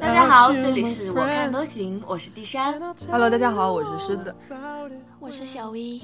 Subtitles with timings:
[0.00, 2.80] 大家好，这里是我看都行，我是地山。
[3.10, 4.34] Hello，大家好，我是狮子。
[5.20, 6.00] 我是小 V，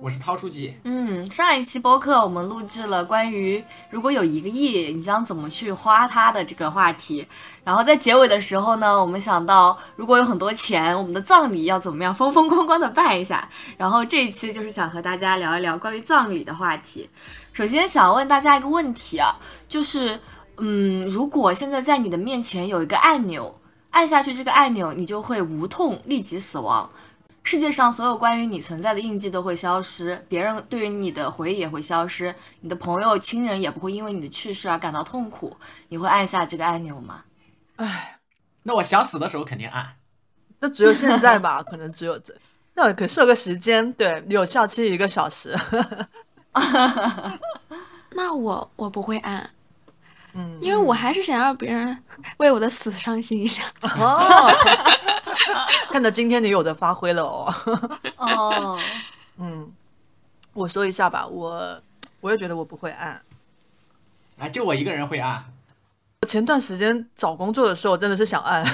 [0.00, 7.28] 我是涛书记，嗯，上一期播客我们录制了关于如果有一个亿，你将怎么去花它的这个话题。
[7.64, 13.46] 然后在结尾的时候呢，我们想到如果有很多钱，我们的葬礼要怎么样风风光光的办一下。
[13.76, 17.10] 然后这一期就是想和大家聊一聊关于葬礼的话题。
[17.52, 19.36] 首先想问大家一个问题啊，
[19.68, 20.18] 就是
[20.56, 23.60] 嗯，如果现在在你的面前有一个按钮，
[23.90, 26.90] 按下去这个按钮，你就会无痛立即死亡。
[27.44, 35.56] 世界上所有关于你存在的印记都会消失，别人对于你的回忆也会消失，你的朋友、亲人也不会因为你的去世而感到痛苦。
[35.88, 37.24] 你会按下这个按钮吗？
[37.76, 38.20] 唉，
[38.62, 39.96] 那我想死的时候肯定按。
[40.60, 42.32] 那只有现在吧， 可能只有这。
[42.74, 45.54] 那我可设个时间，对，有效期一个小时。
[48.14, 49.48] 那我我不会按，
[50.34, 52.02] 嗯，因为我还是想让别人
[52.38, 53.62] 为我的死伤心一下。
[53.80, 54.50] 哦，
[55.90, 57.54] 看到今天你有的发挥了哦。
[58.16, 58.78] 哦，
[59.38, 59.72] 嗯，
[60.52, 61.80] 我说一下吧，我
[62.20, 63.20] 我也觉得我不会按。
[64.38, 65.44] 哎，就我一个人会按。
[66.20, 68.64] 我前段时间找工作的时候真的是想按。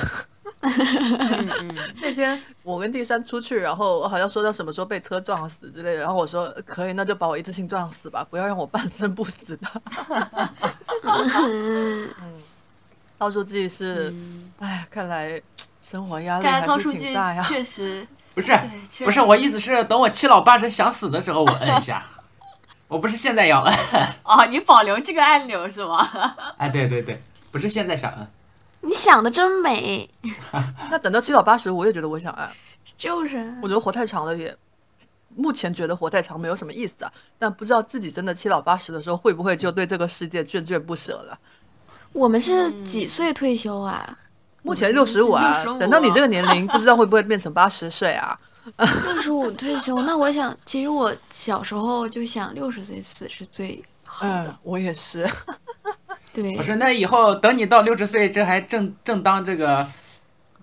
[0.61, 9.69] 嗯嗯， 那天我跟第三出去，然后我好像说到什么时候被车撞死之类的，然后我说可以，那就把我一次性撞死吧，不要让我半生不死的。
[11.05, 12.09] 嗯，
[13.19, 14.13] 涛书记是，
[14.59, 15.41] 哎，看来
[15.81, 17.43] 生活压力还是挺大呀。
[17.43, 18.53] 确实不是
[19.05, 22.05] 不是，我意思是等我七老八十想死的时候我摁一下，
[22.89, 23.75] 我不是现在要摁。
[24.25, 26.09] 哦，你保留这个按钮是吗？
[26.59, 27.19] 哎，对对对，
[27.53, 28.29] 不是现在想摁。
[28.81, 30.09] 你想的真美，
[30.91, 32.51] 那等到七老八十，我也觉得我想爱。
[32.97, 34.57] 就是我觉得活太长了也，
[35.37, 41.39] 目前觉得活太长没有什么意思啊，但不知道自己真的七老八十的时候会不会就对这个世界眷眷不舍了。
[42.13, 44.19] 我们是几岁退休啊？
[44.63, 48.39] 目前六十五啊等到你这个年龄，不知道会不会变成八十岁啊？
[49.05, 54.47] 六十五退休，那我想，其实我小时候就想六十岁死是最好的。
[54.47, 55.29] 嗯，我也是。
[56.33, 59.87] 对不，是，那以后等你到六十岁，这还正正当这个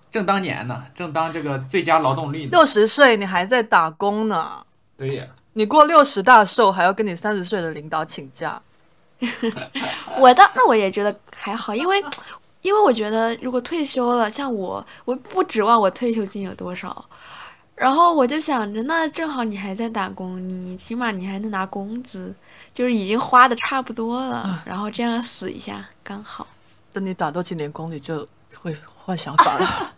[0.10, 2.46] 正当年呢，正当这个最佳劳动力。
[2.48, 4.66] 六十岁你还在打工呢，
[4.98, 8.62] 对呀，你过六十大寿还要跟你三十岁的领导请假。
[10.20, 12.04] 我倒那我也觉得还好，因为
[12.62, 17.06] 因为我觉得如果退休了，像我，我不指望我退休金有多少，
[17.76, 22.36] 然后我就想着，那正好你还在打工，你起码你还能拿工资，
[22.76, 26.46] 就是已经花的差不多了，然后这样死一下刚好。
[26.92, 28.28] 等你打到几年工，你就
[28.60, 29.94] 会换想法了。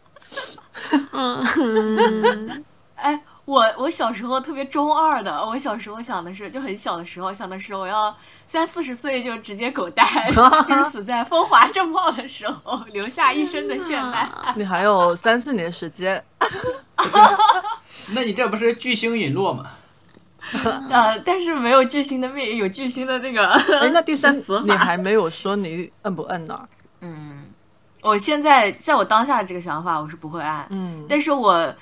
[1.11, 8.15] 嗯 哎，我我小时候特别中二的，我小时候想的是，就很小的时候想的是，我要
[8.47, 10.31] 三四十岁就直接狗带，
[10.69, 14.29] 就是死在风华正茂的时候，留下一身的血脉。
[14.55, 16.23] 你还有三四年时间，
[18.13, 19.65] 那你这不是巨星陨落吗？
[20.89, 23.47] 呃，但是没有巨星的命，有巨星的那个。
[23.47, 26.59] 哎，那第三 死法你还没有说你摁不摁呢？
[27.01, 27.43] 嗯
[28.01, 31.73] 我现在在我当下的这个想法，我是不会按，嗯，但是我。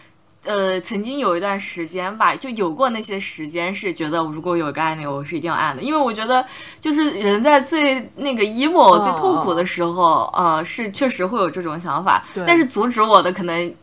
[0.47, 6.45] 呃，曾经有一段时间吧，就有过那些时间是觉得，如果有个按钮，我是一定要按的，因为我觉得，
[6.79, 12.23] 就是人在最那个 emo、哦最痛苦的时候，呃，是确实会有这种想法。
[12.31, 13.73] 对但是阻止我的可能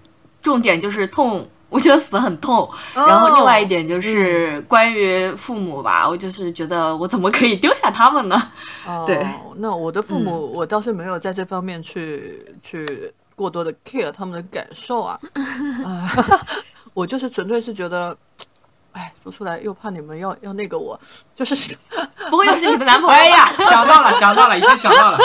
[0.41, 2.59] 重点就是痛，我觉得死很痛。
[2.95, 8.41] 哦然后另外一点就是关于父母吧，我就是觉得我怎么可以丢下他们呢？
[8.87, 15.19] 哦， 对那我的父母，我倒是没有在这方面去去过多的 care 他们的感受啊，
[15.85, 16.13] 啊，
[16.95, 18.17] 我就是纯粹是觉得，
[18.93, 20.99] 哎，说出来又怕你们要要那个我，
[21.35, 21.77] 就是
[22.31, 23.15] 不会又是你的男朋友 吧？
[23.15, 25.19] 哎呀，想到了，想到了，已经想到了。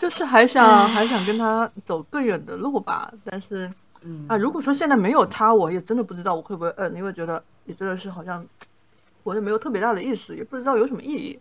[0.00, 3.68] 就是还想还想跟他走更远的路吧，但是。
[4.02, 8.44] 嗯啊，如果说现在没有他，我也真的不知道我会不会摁，因为觉得也真的是好像
[9.24, 11.38] 活着没有特别大的意思，也不知道有什么意义。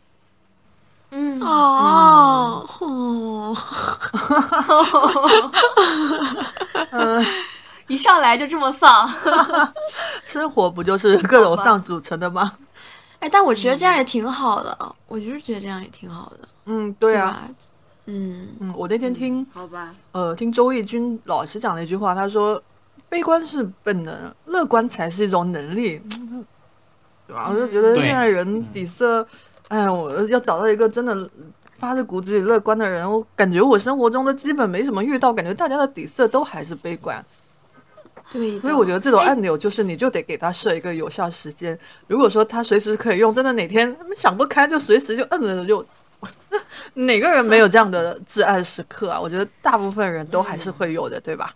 [1.12, 3.56] 嗯，哦，哦
[7.88, 9.10] 一上来就这么丧。
[10.26, 12.52] 生活不就是各种丧组成的吗？
[13.20, 17.40] 哎，但我觉得这样也挺好的，我就是觉得这样也挺好的，嗯，对啊，吧？
[18.08, 22.62] 嗯，嗯，我那天听好吧，呃听周轶君老师讲了一句话，他说
[23.08, 26.44] 悲观是本能，乐观才是一种能力，嗯
[27.28, 27.50] 对吧？
[27.52, 29.28] 我就觉得对现在人底色，
[29.68, 31.30] 哎，我要找到一个真的。
[31.80, 37.24] 发自骨子里乐观的人，我感觉我生活中的基本没什么遇到，感觉大家的底色都还是悲观。
[38.32, 38.60] 对。
[38.60, 41.78] 所以我觉得这种按钮就是你就得给他设一个有效时间。
[42.08, 45.86] 如果说他随时可以用，真的哪天他们想不开就随时就摁了就
[46.96, 49.20] 哪个人没有这样的至暗时刻啊？
[49.22, 51.54] 我觉得大部分人都还是会有的，对吧？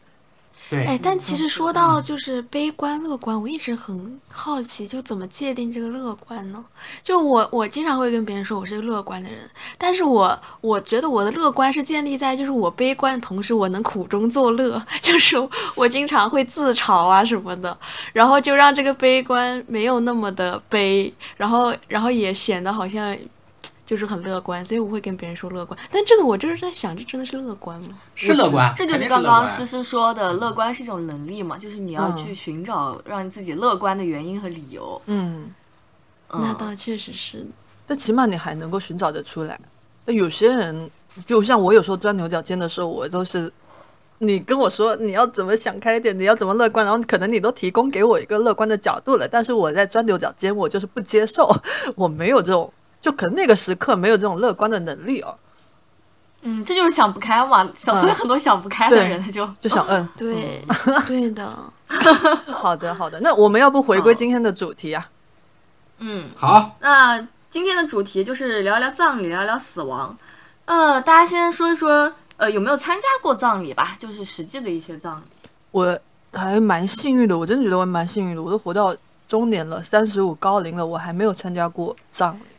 [0.69, 6.63] 对，哎，但其实说到就是悲观乐观，我一直很好奇，就怎么界定这个乐观呢？
[7.03, 9.39] 就我我经常会跟别人说我是个乐观的人，
[9.77, 15.35] 但是我我觉得我的乐观是建立在就是我悲观的同时，我能苦中作乐， 就是
[15.75, 17.77] 我经常会自嘲啊什么的，
[18.13, 23.17] 然后就让这个悲观没有那么的悲，然后然后也显得好像。
[23.91, 25.77] 就是很乐观，所以我会跟别人说乐观。
[25.91, 27.99] 但这个我就是在想，这真的是乐观吗？
[28.15, 35.01] 是乐观，这就是刚刚诗诗说的，乐观是一种能力嘛，就是你要嗯去寻找让自己乐观的原因和理由。
[35.07, 35.51] 嗯，
[36.29, 37.45] 嗯那倒确实是。
[37.85, 39.59] 但起码你还能够寻找得出来。
[40.05, 40.89] 那有些人，
[41.25, 43.51] 就像我有时候钻牛角尖的时候，我都是
[44.19, 51.53] 你跟我说你要怎么想开一点，你要怎么乐观，然后可能你都提供给我一个乐观的角度了，但是我在钻牛角尖，我就是不接受，
[51.97, 55.35] 我没有这种，就可能那个时刻没有这种乐观的能力哦，
[56.43, 60.63] 嗯，这就是想不开嘛，想所以很多想不开的人他就就想嗯，对，
[61.07, 61.49] 对的。
[62.47, 65.09] 好的好的，那我们要不回归今天的主题啊？
[65.97, 67.19] 嗯，好，那
[67.49, 70.17] 今天的主题就是聊一聊葬礼，聊一聊死亡。
[70.65, 73.95] 呃，大家先说一说，呃，有没有参加过葬礼吧？
[73.99, 75.23] 就是实际的一些葬礼。
[75.71, 75.99] 我
[76.31, 78.95] 还蛮幸运的，我真的觉得我蛮幸运的，我都活到
[79.27, 82.50] 中年了，三十五高龄了，我还没有参加过葬礼。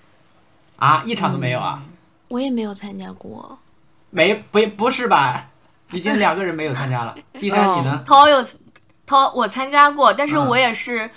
[0.82, 1.80] 啊，一场都没有啊？
[2.28, 3.56] 我也没有参加过。
[4.10, 5.46] 没，不不是吧？
[5.92, 7.14] 已经两个人没有参加了。
[7.38, 8.02] 第三，你呢？
[8.04, 8.44] 涛有
[9.06, 11.08] 涛，我参加过，但是嗯我也是，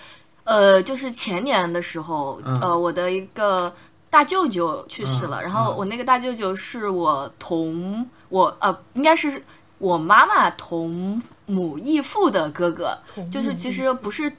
[0.43, 3.73] 呃，就是前年的时候，嗯呃，我的一个
[4.07, 9.43] 大舅舅去世了，嗯然后嗯我那个大舅舅是我同我呃，应该是
[9.79, 12.95] 我妈妈同母异父的哥哥，
[13.31, 14.31] 就是其实不是，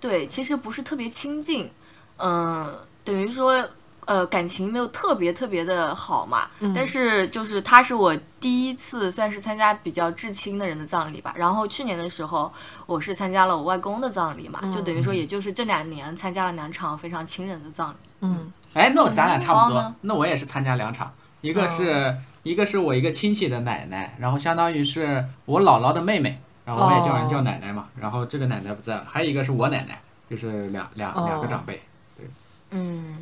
[0.00, 1.70] 对，其实不是特别亲近，
[2.16, 2.74] 嗯、
[3.04, 3.64] 等于说。
[4.06, 11.34] 呃，感情没有特别特别的好嘛，但是就是他是我第一次算是参加比较至亲的人的葬礼吧。
[11.36, 12.50] 然后去年的时候，
[12.86, 17.96] 我是参加了我外公的葬礼嘛，就等于说也就是这两年参加了两场非常亲人的葬礼。
[18.20, 19.94] 嗯，哎，那咱俩差不多。
[20.02, 27.88] 那我也是参加两场，一个是一个是我一个亲戚的奶奶，然后相当于是我姥姥的妹妹，然后我也叫人叫奶奶嘛。
[28.00, 30.00] 然后这个奶奶不在了，还有一个是我奶奶，
[30.30, 31.82] 就是两两两个长辈。
[32.16, 32.26] 对
[32.70, 33.18] 嗯，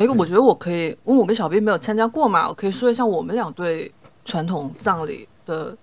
[0.00, 3.92] 哎，我觉得我可以，因为我跟小兵没有参加过嘛，我可以说一下我们俩对
[4.24, 5.76] 传统葬礼的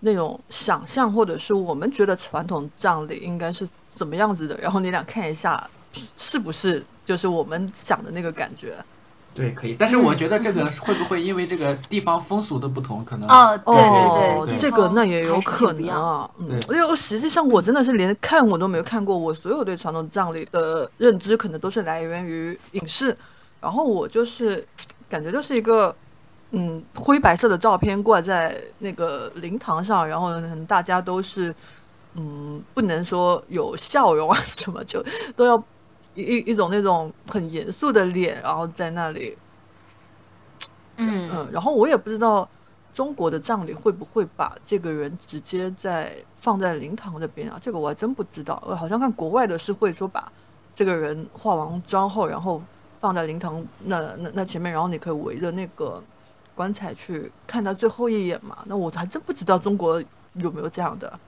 [0.00, 5.66] 那种想象，或者是我们觉得传统葬礼应该是怎么样子的，然后你俩看一下
[6.14, 8.74] 是不是就是我们想的那个感觉。
[9.34, 9.76] 对，可以。
[9.78, 16.28] 但是我觉得这个会不会因为这个地方风俗的不同，可能哦，对哦，对对，这个那也有可能啊。
[16.38, 23.16] 嗯，对因为实际上我真的是连看我都没有看过，我所有对传统葬礼的认知可能都是来源于影视，
[23.60, 24.64] 然后我就是
[25.08, 25.94] 感觉就是一个
[26.50, 31.54] 嗯灰白色的照片挂在那个灵堂上，然后呢大家都是
[32.14, 35.04] 嗯不能说有笑容啊什么，就
[35.36, 35.62] 都要
[36.14, 39.36] 一一一种那种很严肃的脸，然后在那里
[40.96, 42.48] 嗯嗯，然后我也不知道
[42.92, 47.58] 中国的葬礼会不会把这个人直接在放在灵堂这边啊？
[47.60, 48.60] 这个我还真不知道。
[48.66, 50.32] 我好像看国外的是会说把
[50.74, 52.60] 这个人化完妆后，然后
[52.98, 56.02] 放在灵堂那那那前面，然后你可以围着那个
[56.54, 58.58] 棺材去看他最后一眼嘛。
[58.64, 60.02] 那我还真不知道中国
[60.34, 61.18] 有没有这样的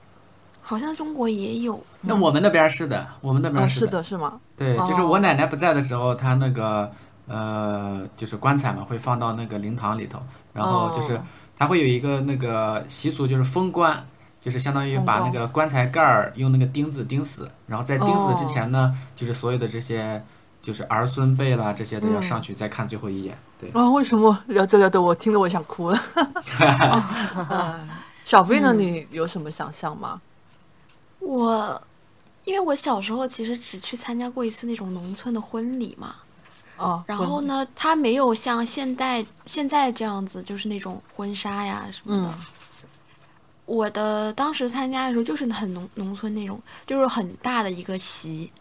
[0.61, 1.81] 好像中国也有。
[2.01, 3.51] 那我们那边是的，我们那啊？
[3.51, 3.69] 边的。
[3.69, 4.39] 是的，是吗？
[4.55, 6.91] 对，哦就是我奶奶不在的时候，她那个
[7.27, 10.21] 呃，就是棺材嘛，会放到那个灵堂里头，
[10.53, 11.23] 然后就是哦
[11.57, 14.05] 它会有一个那个习俗，就是封棺，
[14.39, 20.23] 就是相当于把那个棺材盖儿用那个钉子钉死，然后在钉死之前呢，就是所有的这些
[20.61, 23.37] 就是儿孙辈啦这些的要嗯上去再看最后一眼。
[23.59, 25.99] 对，啊，为什么聊着聊着我听得我想哭了？
[26.59, 27.87] 哎
[28.23, 28.71] 小飞呢？
[28.71, 30.21] 你有什么想象吗？
[31.19, 31.81] 我，
[32.43, 36.15] 因为我小时候其实只去参加过一次那种农村的婚礼嘛，
[36.77, 42.27] 啊，然后呢，他没有像现代现在这样子，就是那种婚纱呀什么的。
[42.27, 42.33] 嗯
[43.65, 48.51] 我的当时参加的时候就是很农农村那种，就是很大的一个席，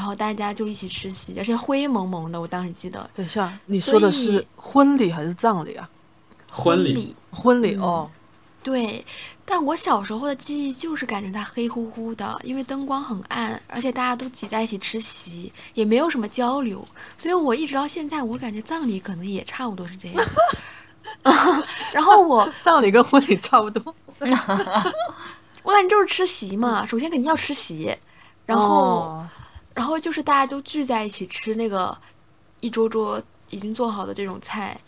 [0.00, 2.40] 然后大家就一起吃席，而且灰蒙蒙的。
[2.40, 5.86] 我当时记得等一下，你说的是婚礼还是葬礼啊？
[6.50, 8.10] 婚礼礼婚礼、嗯哦，
[8.62, 9.04] 对，
[9.44, 16.82] 但我小时候的记忆就是感觉它黑乎乎的，因为灯光很暗，而且大家都挤在一起吃席，也没有什么交流，
[17.18, 20.26] 所以我一直到现在，我感觉葬礼可能也差不多是这样。
[21.92, 23.94] 然后我 葬礼跟婚礼差不多。
[25.62, 27.94] 我感觉就是吃席嘛，首先肯定要吃席，
[28.46, 29.28] 然后、哦
[29.74, 31.96] 然后就是大家都聚在一起吃那个
[32.60, 34.78] 一桌桌已经做好的这种菜，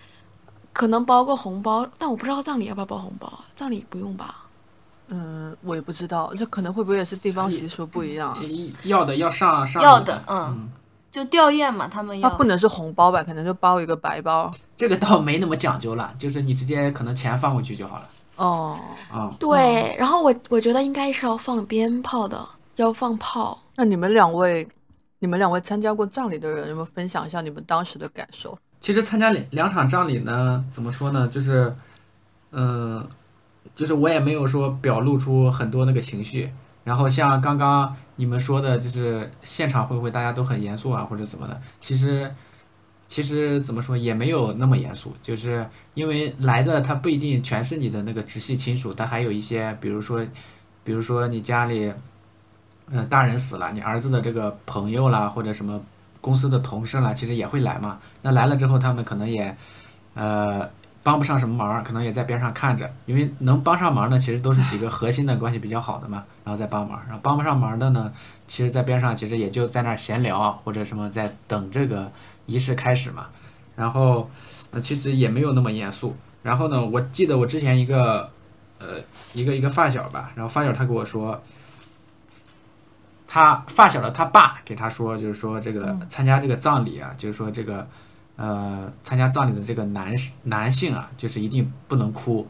[0.73, 4.47] 可能包个红包，但我不知道葬礼要不要包红包，葬礼不用吧？
[5.09, 8.37] 嗯，我也不知道，这可能会不会也是地方习俗不一样？
[8.85, 10.71] 要的要上上要的，嗯，
[11.11, 13.23] 就吊唁嘛，他们要它不能是红包吧？
[13.23, 14.51] 可能就包一个白包。
[14.77, 18.79] 这个倒没那么讲究了，就是你直接可能钱放过去就好了哦，
[19.13, 19.35] 啊。
[19.39, 22.43] 对，然后我我觉得应该是要放鞭炮的，
[22.83, 23.63] 要放炮。
[23.77, 24.67] 那你们两位，
[25.21, 28.59] 你们两位参加过葬礼的人，有没有分享一下你们当时的感受？
[28.81, 31.29] 其实参加两两场葬礼呢，怎么说呢？
[31.29, 31.75] 就是，
[32.51, 33.09] 嗯、
[33.75, 36.53] 就是我也没有说表露出很多那个情绪。
[36.85, 41.61] 然后像刚刚你们说的，就是现场会不会大家都很严肃啊，或者怎么的？
[41.79, 42.35] 其实，
[43.07, 50.27] 其实怎么说也没有那么严肃，就是因为来的他不一定全是你的那个直系亲属，他还有一些，比如说，
[50.83, 51.93] 比如说你家里，
[52.93, 55.81] 呃，大人死了，你儿子的这个朋友啦，或者什么
[56.21, 57.99] 公司的同事啦，其实也会来嘛。
[58.21, 59.57] 那来了之后，他们可能也，
[60.15, 60.69] 呃，
[61.03, 67.01] 帮不上什么忙，可能也在边上看着，因为能帮上忙的，其实都是几个核心的关系比较好的嘛，然后再帮忙。
[67.07, 68.13] 然后帮不上忙的呢，
[68.47, 72.13] 其实在边上其实也就在那闲聊或者什么，在等这个
[72.47, 73.27] 仪式开始嘛。
[73.75, 74.29] 然后，
[74.71, 76.15] 呃，其实也没有那么严肃。
[76.43, 78.29] 然后呢，我记得我之前一个，
[78.79, 78.87] 呃，
[79.33, 81.41] 一个一个发小吧，然后发小他跟我说，
[83.35, 87.89] 他发小的他爸给他说，就是说这个参加这个葬礼啊，就是说这个
[88.37, 92.47] 呃参加葬礼的这个男士男性啊，就是一定不能哭，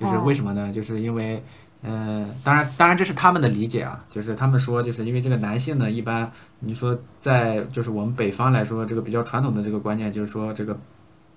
[0.00, 0.72] 就是为什么呢？
[0.72, 1.40] 就是因为
[1.82, 10.76] 呃，当然当然这是他们的理解啊，就是他们说就是因为这个男性呢，一般你说在就是我们北方来说，这个比较传统的这个观念就是说这个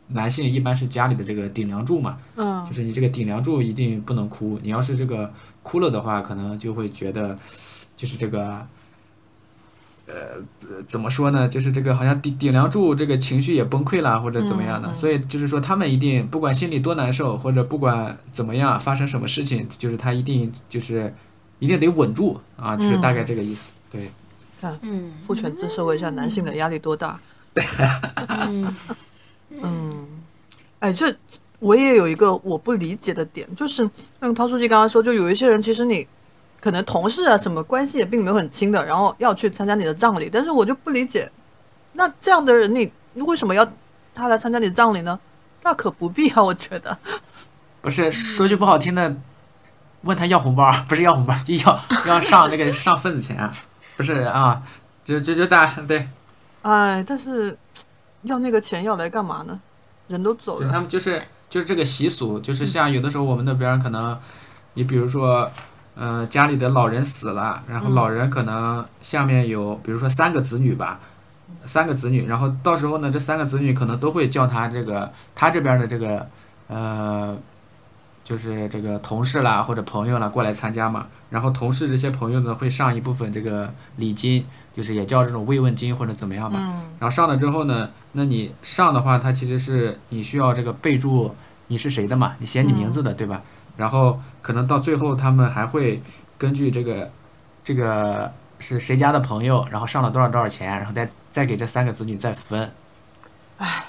[0.08, 2.66] 男性一般是家里的这个顶梁柱嘛，嗯。
[2.66, 7.36] 就是你这个顶梁柱一定不能哭，你要是这个哭了的话，可能就会觉得
[7.96, 8.66] 就是这个，
[10.08, 11.48] 呃，呃怎么说呢？
[11.48, 14.94] 就是这个好像顶顶梁柱这个情绪也崩溃了，或者怎么样的。
[14.96, 21.14] 所以就是说，他们一定不管心里多难受，或者不管怎么样发生什么事情，就是他一定就是
[21.60, 23.72] 一定得稳住啊，就是大概这个意思。
[23.92, 24.10] 对，
[24.62, 27.20] 看嗯父权制社会下男性的压力多大？
[28.48, 28.76] 嗯
[29.62, 30.08] 嗯，
[30.80, 31.14] 哎，这
[31.60, 33.90] 我也有一个我不理解的点，就是
[34.22, 36.08] 像陶书记刚刚说，就有一些人其实你
[36.60, 41.30] 可能同事啊什么关系也并没有很亲的，然后要去参加你的葬礼，但是我就不理解，
[41.94, 43.68] 那这样的人你你为什么要
[44.14, 45.20] 他来参加你的葬礼呢？
[45.62, 46.98] 大可不必啊，我觉得。
[47.82, 49.16] 不是说句不好听的，
[50.02, 53.50] 问他要红包，不是要红包，就要要上这个上份子钱，
[53.96, 54.62] 不是啊，
[55.06, 56.08] 就就就大对。
[56.64, 57.58] 哎，但是
[58.24, 59.60] 要那个钱要来干嘛呢？
[60.08, 64.18] 人都走了他了，们就是就是这个习俗，就是像有的时候我们那边可能，
[64.74, 65.50] 你比如说，
[66.00, 71.00] 呃，家里的老人死了，然后老人可能下面有，比如说三个子女吧，
[71.66, 76.28] 三个子女，然后到时候呢，这三个子女可能都会叫他这个他这边的这个
[76.68, 77.36] 呃，
[78.24, 86.60] 就是这个同事啦或者朋友啦过来参加嘛，然后同事这些朋友呢会上一部分这个礼金，就是也叫这种慰问金或者怎么样吧。
[87.00, 91.34] 然后上了之后呢，那你上的话，他其实是你需要这个备注
[91.70, 93.42] 你是谁的嘛，你写你名字的，对吧？
[93.78, 96.02] 然后可能到最后他们还会
[96.38, 97.12] 根据这个
[97.66, 102.72] 这个是谁家的朋友，然后上了多少多少钱，然后再再给这三个子女再分。
[103.58, 103.88] 唉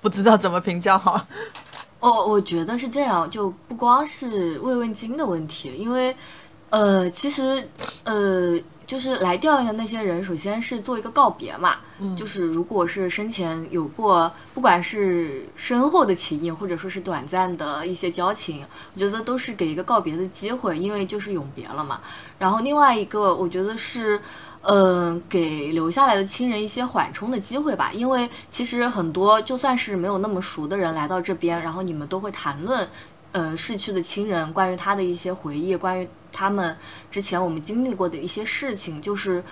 [0.00, 1.26] 不知道怎么评价好。
[1.98, 6.14] 我我觉得是这样，就不光是慰问金的问题，因为，
[6.70, 7.68] 呃，其实，
[8.04, 8.56] 呃，
[8.88, 11.76] 就是来调研的那些人，首先是做一个告别嘛，
[12.16, 18.64] 就是如果是生前有过，不管是深厚的情谊，或者说是短暂的一些交情，
[18.94, 22.00] 我觉得都是给一个告别的机会，因为就是永别了嘛。
[22.38, 24.20] 然后另外一个，我觉得是。
[24.62, 32.86] 嗯，给留下来的亲人一些缓冲的机会吧，因为其实很多就算是没有那么熟的人来到这边，然后你们都会谈论，
[33.32, 36.76] 呃，逝去的亲人关于他的一些回忆，关于他们
[37.10, 39.42] 之前我们经历过的一些事情，就是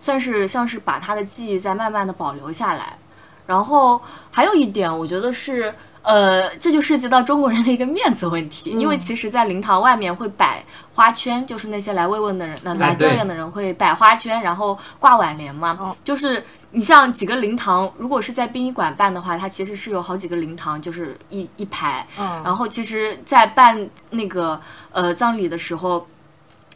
[0.00, 2.96] 算是像是把他的记忆在慢慢的保留下来。
[3.46, 4.02] 然后
[4.32, 15.76] 还有一点，我觉得是，呃，这就涉及到中国人的一个面子问题，因为其实，在灵堂外面会摆花圈，就是那些来慰问的人、呃、来吊唁的人会摆花圈，然后挂挽联嘛。
[15.78, 22.06] 哦就是你像几个灵堂，如果是在殡仪馆办的话，它其实是有好几个灵堂，就是一一排。
[22.18, 24.60] 嗯然后其实，在办那个
[24.92, 26.06] 呃葬礼的时候。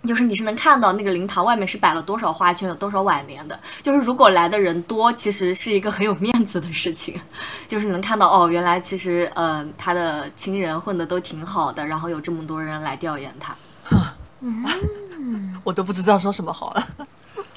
[0.03, 3.61] 就是你是能看到那个灵堂外面是摆了多少花圈，有多少挽联的。
[3.83, 7.21] 就是如果来的人多，其实是一个很有面子的事情。
[7.69, 13.55] 就是能看到哦，原来其实呃他的亲人混的都挺好的，然后有这么多人来吊唁他。
[14.41, 14.65] 嗯
[15.65, 16.87] 我都不知道说什么好了。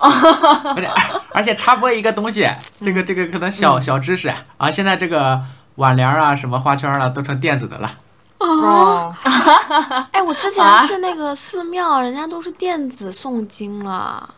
[0.03, 0.91] 而且
[1.31, 2.50] 而且插播一个东西，
[2.81, 5.41] 这个这个可能小小知识啊，现在这个
[5.75, 7.98] 挽联啊、什么花圈啊，都成电子的了。
[8.39, 9.15] 哦，
[10.12, 14.29] 哎，我之前啊去那个寺庙，人家都是电子诵经了。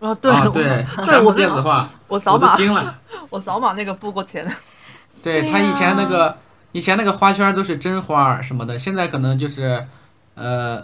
[0.00, 2.98] 啊，对，对，对，我电子化，我扫码，我都惊了。
[3.30, 4.44] 我扫码那个付过钱。
[5.22, 6.36] 对对他以前那个
[6.72, 9.86] 以前那个花圈都是真花什么的，现在可能就是
[10.34, 10.82] 呃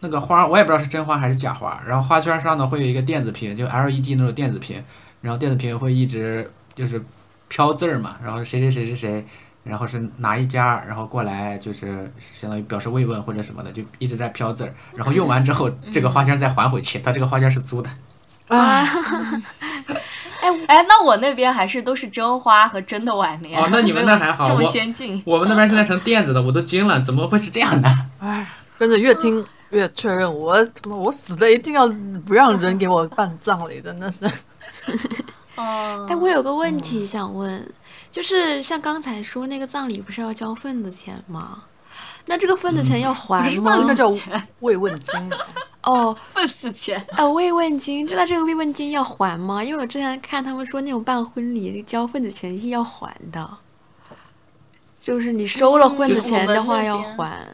[0.00, 4.82] 那个花我也不知道是真花还是假花，然后花圈上呢会有一个电子屏，就 LED 那种电子屏，
[5.20, 7.02] 然后电子屏会一直就是
[7.48, 9.26] 飘字儿嘛，然后谁谁谁谁谁。
[9.64, 14.72] 然后是哪一家，然后过来就是相当于表示慰问或者什么的，就一直在飘字儿。
[14.94, 17.90] 然后用完之后，这个花圈再还回去，他这个花圈是租的。
[18.48, 18.86] 哎，
[20.68, 23.60] 哎，那我那边还是都是真花和真的挽联。
[23.60, 25.22] 哦那你们那还好这么我先进。
[25.26, 27.88] 我们那边现在成电子的，我都惊了，怎么会是这样的？
[28.20, 31.86] 哎，真的越听越确认，我他妈我死了一定要
[32.24, 34.24] 不让人给我办葬礼，真的是。
[35.56, 37.68] 哦，哎，我有个问题想问，
[38.10, 41.64] 就是像刚才说那个葬礼不是要交份子钱吗？
[42.26, 43.82] 那这个份子钱要还吗？
[43.86, 44.08] 那叫
[44.60, 45.30] 慰问金。
[45.82, 47.04] 哦，份子钱。
[47.12, 49.64] 啊，慰问金，那这个慰问金要还吗？
[49.64, 53.58] 因为我之前看他们说那种办婚礼交份子钱是要还的，
[55.00, 57.48] 就是你收了份子钱的话要还。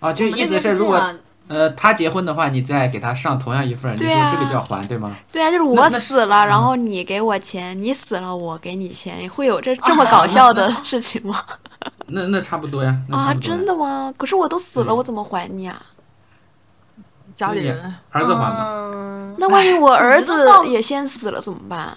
[0.00, 1.14] 我们意思是如果
[1.48, 5.14] 呃他结婚的话，你再给他上同样一份儿，你说这个叫还对吗？
[5.32, 11.36] 对啊，就是我死了，然后你给我钱，你死了我给你钱，会有这这么搞笑的 事情吗？
[12.08, 14.12] 那那差不多呀，啊，真的吗？
[14.16, 15.80] 可是我都死了，对我怎么还你啊？
[17.34, 21.96] 家里人儿子还嘛，嗯，那万一我儿子也先死了怎么办？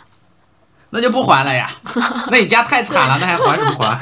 [0.89, 1.70] 那就不还了呀。
[2.32, 4.00] 那你家太惨了，那还还什么还？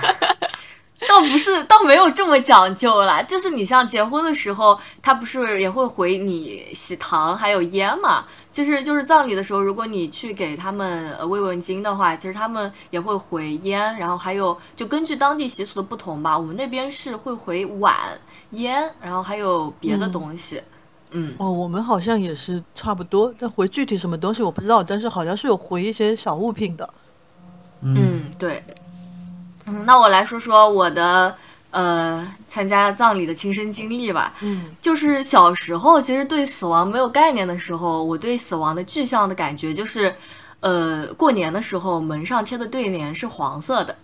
[1.07, 3.21] 倒不是，倒没有这么讲究啦。
[3.21, 8.25] 就是你像结婚的时候，他不是也会回你喜糖还有烟嘛？
[8.51, 17.95] 就是就是葬礼的时候，如果你去给他们呃慰问金的话，其实他们也会回烟，然后还有就根据当地习俗的不同吧，我们那边是会回碗、
[18.51, 20.61] 烟，然后还有别的东西。
[21.11, 26.89] 嗯哦，我们好像也是差不多，但回具体什么东西我不知道，但是好像是有回一些小物品的。
[27.81, 28.63] 嗯，对。
[29.65, 31.35] 嗯，那我来说说我的
[31.71, 34.33] 呃参加葬礼的亲身经历吧。
[34.41, 40.15] 嗯，就是小时候其实对死亡没有概念的时候，我对死亡的具象的感觉就是，
[40.59, 43.95] 呃，过年的时候门上贴的对联是黄色的。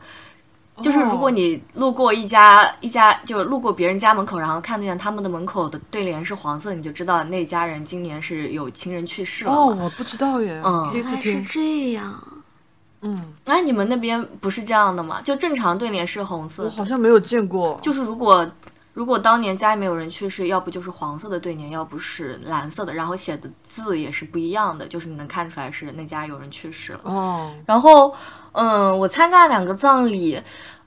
[0.82, 9.58] 就是如果你路过一家一家，就路过别人家门口，然后看见他们的门口的对联是黄色，你就知道那家人今年是有亲人去世了嘛。
[9.58, 11.50] 哦，我不知道耶，嗯第一次原来是。
[11.50, 12.24] 这样。
[13.02, 15.22] 嗯，哎，你们那边不是这样的吗？
[15.22, 17.80] 就正常对联是红色我，好像没有见过。
[17.82, 18.50] 就是如果
[18.94, 27.00] 如果当年家里面有人去世，要不就是黄色的对联，要不是蓝色的，然后写的字也是不一样的，就是你能看出来是那家有人去世了。
[27.06, 28.14] 哦，然后，
[28.52, 30.40] 嗯，我参加两个葬礼，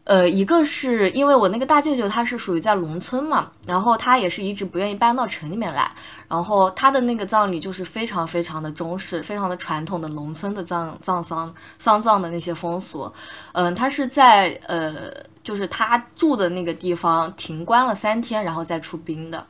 [0.05, 5.91] 呃，一个是因为我那个大舅舅他是属于在农村嘛，然后他也是一直不愿意搬到城里面来，
[6.29, 13.11] 然后他的那个葬礼就是非常非常的中式，非常的传统的农村的葬葬丧丧葬的那些风俗，
[13.53, 14.95] 嗯，他是在呃，
[15.43, 19.47] 就是他住的那个地方停关了三天，然后再出殡的。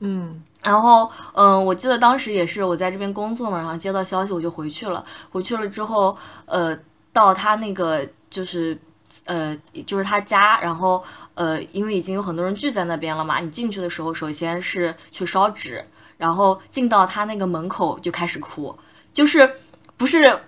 [0.00, 5.04] 嗯，然后，嗯，我记得当时也是我在这边工作嘛，然后接到消息我就回去了。
[5.28, 6.78] 回去了之后，呃，
[7.12, 8.78] 到他那个就是，
[9.24, 11.02] 呃，就是他家，然后，
[11.34, 15.84] 呃，因为已经有很多人聚在那边了嘛，你进去的时候，首先是去烧纸，
[16.16, 18.78] 然后进到他那个门口就开始哭，
[19.12, 19.56] 就是
[19.96, 20.40] 不是。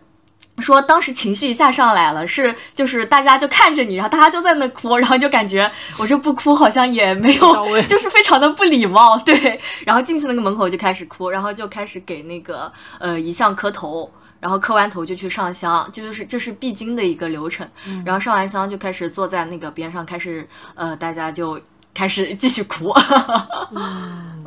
[0.59, 9.59] 说当时情绪一下上来了，是就是大家就看着你，然后大家就在那哭，然后就感觉我这不哭好像也没有，就是非常的不礼貌，对。
[9.87, 17.69] 然后进去那个门口就开始哭，然后就开始给那个呃遗像磕头，然后磕完头就去上香，这就是这是必经的一个流程。
[18.05, 21.61] 然后上完香就开始坐在那个边上，开始呃大家就
[21.95, 22.93] 开始继续哭，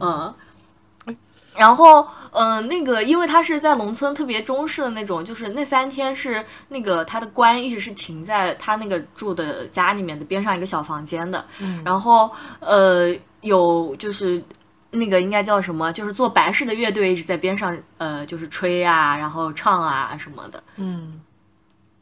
[0.01, 0.33] 嗯。
[1.55, 11.45] 然后，嗯、那个，因为他是在农村特别中式的那种，就是那三天是那个他的官一直是停在他那个住的家里面的边上一个小房间的，
[11.85, 14.43] 然后呃有就是
[14.93, 21.19] 那个应该叫什么，就是做白事的乐队一直在边上呃就是吹啊，然后唱啊什么的，嗯，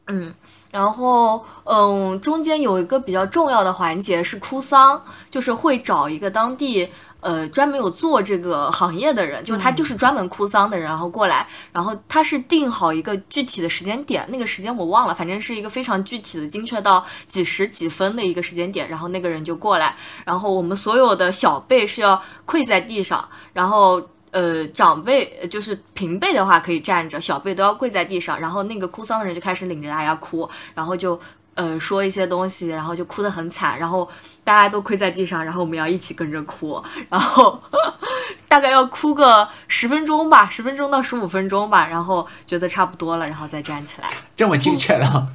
[0.08, 0.34] 嗯，
[0.72, 6.90] 然后嗯，中间有一个比较重要的环节是哭丧，就是会找一个当地
[7.22, 24.02] 呃专门有做这个行业的人，就是他就是专门哭丧的人，然后过来，然后他是定好一个具体的时间点，那个时间我忘了，反正是一个非常具体的、精确到几时几分的一个时间点，然后那个人就过来，然后我们所有的小辈是要跪在地上，然后。
[24.34, 31.20] 呃，长辈呃就是平辈的话可以站着，小辈都要跪在地上，然后那个哭丧的人就开始领着大家哭，然后就
[31.56, 34.08] 呃说一些东西，然后就哭得很惨，然后
[34.44, 37.62] 大家都跪在地上，然后我们要一起跟着哭，然后
[38.48, 44.10] 大概要哭个十分钟吧，十分钟到十五分钟吧，然后觉得差不多了，然后再站起来。
[44.36, 45.28] 这么精确的。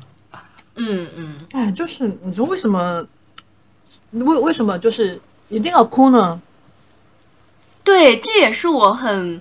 [0.77, 3.03] 嗯嗯，哎，就是你说为什么，
[4.11, 6.41] 为为什么就是一定要哭呢？
[7.83, 9.41] 对，这也是我很，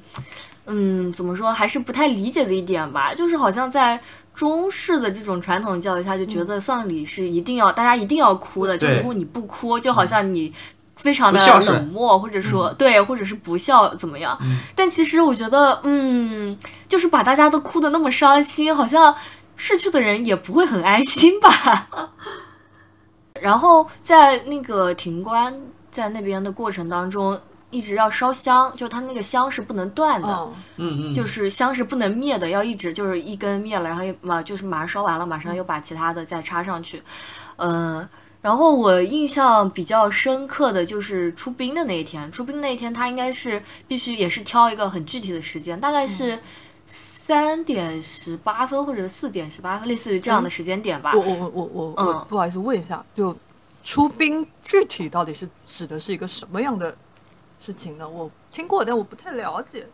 [0.66, 3.14] 嗯，怎么说，还是不太理解的一点吧。
[3.14, 4.00] 就是好像在
[4.36, 8.78] 中式的这种传统教育下，就觉得丧礼是一定要、大家一定要哭的。
[8.78, 10.54] 就对如果你不哭，就好像你
[10.96, 14.38] 非常的冷漠，或者说、对，或者是不孝怎么样。
[14.76, 19.16] 但其实我觉得，嗯，就是把大家都哭的那么伤心，好像
[19.56, 22.10] 逝去的人也不会很安心吧。
[23.42, 27.40] 然后在那个停棺在那边的过程当中，
[27.76, 37.02] 一直要烧香，就它那个香是不能断的，嗯，嗯嗯，就是香是不能灭的，要一直就是一根灭了，然后又马就是马上烧完了，马上又把其他的再插上去，
[37.58, 38.08] 嗯。
[38.42, 46.40] 然后我印象比较深刻的就是出兵的那一天，出兵那一天他应该是必须也是挑一个很具体的时间，大概是
[46.86, 51.12] 三点十八分或者四点十八分，类似于这样的时间点吧。
[51.16, 53.36] 我我我我我我嗯不好意思问一下，就
[53.82, 56.96] 出兵具体到底是指的是一个什么样的
[57.60, 58.08] 事情的？
[58.08, 59.88] 我听过，但我不太了解。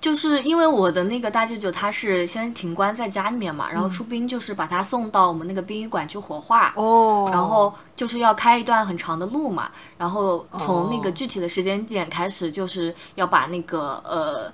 [0.00, 6.72] 就是因为我的那个大舅舅他是先停棺在家里面嘛，然后出殡就是把他送到我们那个殡仪馆去火化。
[6.76, 14.50] 哦然后就是要开一段很长的路嘛，然后从那个哦具体的时间点开始，就是要把那个呃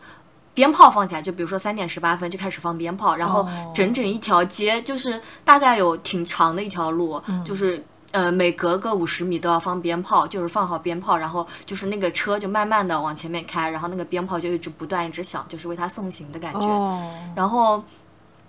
[0.52, 7.84] 鞭炮放起来，就比如说三点十八分就开始放鞭炮，然后哦整整一条街就是大概有挺长的一条路，就是。
[8.16, 16.60] 呃，每隔个五十米都要放鞭炮，就是放好鞭炮，然后就是那个车就慢慢的往前面开，然后那个鞭炮就一直不断一直响，就是为他送行的感觉。
[16.60, 17.84] 哦，然后，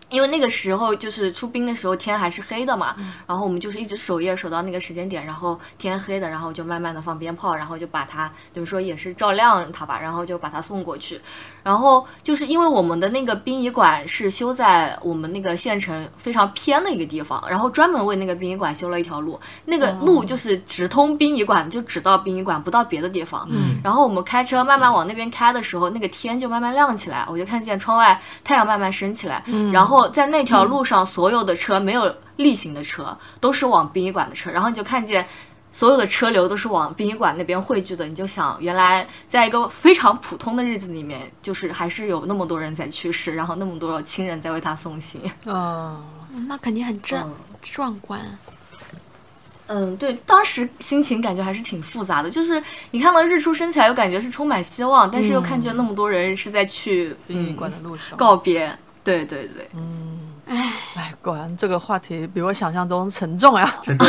[0.10, 2.96] 因为那个时候就是出兵的时候天还是黑的嘛，
[3.28, 11.20] 然后我们就是一直守夜守到那个时间点，然后天黑的，然后就慢慢的放鞭炮，然后就把它怎么说也是照亮他吧，然后就把他送过去。
[11.68, 23.46] 然后就是因为我们的那个殡仪馆是修在我们那个县城非常偏的一个地方，然后专门为那个殡仪馆修了一条路，那个路就是直通殡仪馆，就只到殡仪馆，不到别的地方。
[23.52, 35.28] 嗯，然后我们开车慢慢往那边开的时候，那个天就慢慢亮起来，我就看见窗外太阳慢慢升起来，然后在那条路上所有的车没有例行的车，都是往殡仪馆的车，然后你就看见。
[35.78, 45.22] 所有的车流都是往殡仪馆那边汇聚的，你就想，原来在一个非常普通的日子里面，就是还是有那么多人在去世，然后那么多亲人在为他送行。
[45.46, 48.20] 嗯，嗯那肯定很壮嗯壮观。
[49.68, 52.60] 嗯，对，当时心情感觉还是挺复杂的，就是
[52.90, 58.18] 你看到日出升起来，又感觉是充满希望，但是又看见那么多人是在去殡仪馆嗯的路上。
[58.18, 58.76] 告别。
[59.04, 63.80] 对对对，嗯哎，果然这个话题比我想象中沉重呀。
[63.84, 64.08] 沉重。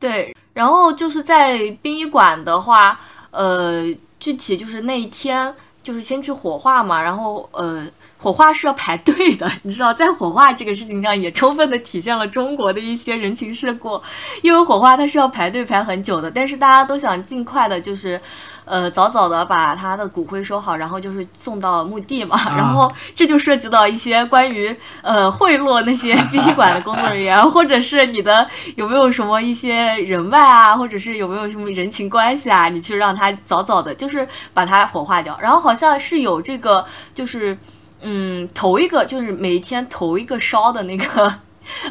[0.00, 2.98] 对，然后就是在殡仪馆的话，
[3.30, 3.84] 呃，
[4.20, 7.86] 具体就是那一天就是先去火化嘛，然后呃，
[8.18, 14.00] 火化是要排队的，你知道，在火化这个事情上也充分的体现了中国的一些人情世故，
[14.42, 18.20] 因为火化它是要排队排很久的，但是大家都想尽快的，就是。
[18.68, 35.38] 呃，早早的把他的骨灰收好，然后就是送到墓地嘛，然后这就涉及到一些关于呃贿赂那些殡仪馆的工作人员， 或者是你的有没有什么一些人脉啊，或者是有没有什么人情关系啊，你去让他早早的，就是把它火化掉。
[35.40, 37.56] 然后好像是有这个，就是
[38.02, 41.32] 嗯，头一个就是每一天头一个烧的那个。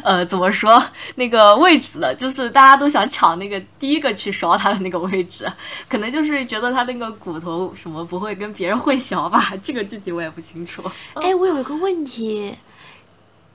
[0.02, 0.82] 呃，怎么说
[1.16, 5.50] 那个位置的，就是大家都想抢那个第一个去烧他的那个位置，
[5.88, 10.82] 可能就是觉得他那个骨头什么不会跟别人混淆吧，这个具体我也不清楚。
[11.14, 12.54] 哎，我有一个问题，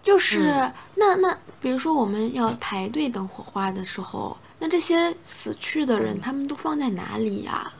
[0.02, 7.72] 就是、嗯那那，比如说我们要排队等火化的时候，那这些死去的人，他们都放在哪里呀、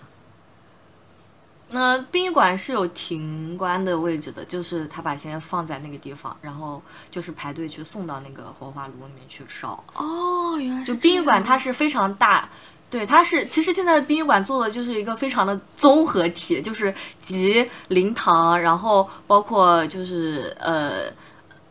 [1.74, 9.84] 那殡仪馆是有停棺的位置的，就是他把先放在那个地方，然后就是排队去送到那个火化炉里面去烧。
[9.96, 12.48] 哦，原来是就殡仪馆它是非常大，
[12.92, 21.12] 对，它是其实现在的殡仪馆做的就是一个非常的综合体，就是集灵堂，然后包括就是呃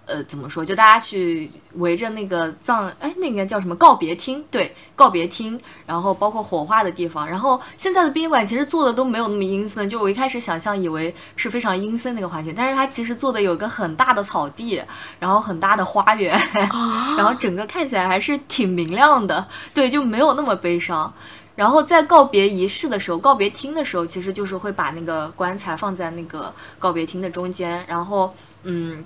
[0.07, 4.45] 呃怎么说，就大家去围着那个葬，哎，那应该叫什么告别厅？
[4.51, 14.83] 对，告别厅，然后包括火化的地方，然后现在的殡仪馆其实做的都没有那么阴森，就我一开始想象以为是非常阴森那个环境，但是它其实做的有个很大的草地，
[15.19, 16.35] 然后很大的花园，
[16.71, 21.13] 啊， 然后整个看起来还是挺明亮的，对，就没有那么悲伤。
[21.55, 29.05] 然后在告别仪式的时候，告别厅的时候，其实就是会把那个棺材放在那个告别厅的中间，然后嗯，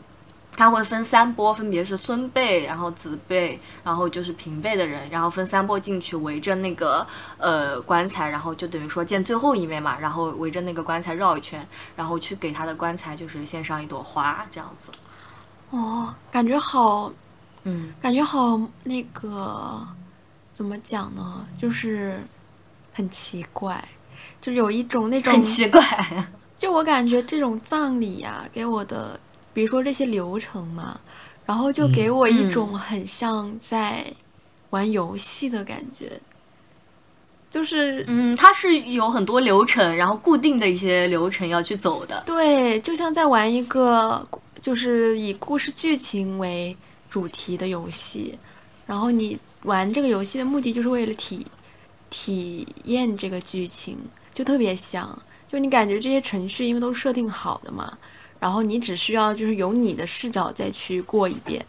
[0.56, 14.90] 他会分三波，分别是孙辈，然后子辈，然后就是平辈的人，然后分三波进去，围着那个呃棺材，然后就等于说见最后一面嘛，然后围着那个棺材绕一圈，然后去给他的棺材就是献上一朵花，这样子。
[15.70, 17.12] 哦，感觉好，
[17.64, 19.86] 嗯，感觉好那个，
[20.52, 21.44] 怎么讲呢？
[21.58, 22.22] 就是
[22.92, 23.86] 很奇怪，
[24.40, 25.80] 就有一种那种很奇怪。
[26.56, 29.20] 就我感觉这种葬礼呀、给我的，
[29.56, 31.00] 比如说这些流程嘛，
[31.46, 34.04] 然后就给我一种很像在
[34.68, 36.20] 玩游戏的感觉，
[37.48, 42.22] 就是嗯，它是有很多流程，然后固定的一些流程要去走的。
[42.26, 44.28] 对，就像在玩一个
[44.60, 46.76] 就是以故事剧情为
[47.08, 48.38] 主题的游戏，
[48.84, 51.46] 然后你玩这个游戏的目的就是为了体
[52.10, 53.96] 体验这个剧情，
[54.34, 55.18] 就特别像，
[55.50, 57.96] 就你感觉这些程序因为都是设定好的嘛，
[58.38, 61.64] 然后你只需要就是由你的视角再去过一遍，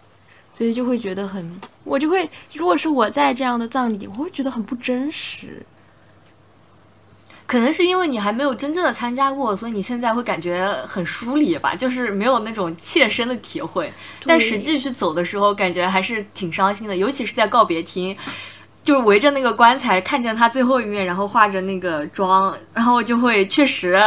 [0.51, 5.65] 所以就会觉得很，我就会如果是我在这样的葬礼，我会觉得很不真实。
[7.45, 13.89] 可能是因为你还没有真正的参加过，所以你现在会感觉很疏离吧，就是没有那种切身的体会。
[14.25, 18.13] 但实际去走的时候，感觉还是挺伤心的，尤其是在告别厅，
[18.83, 23.97] 就是围着那个棺材，看见他最后一面，然后化着那个妆，然后就会确实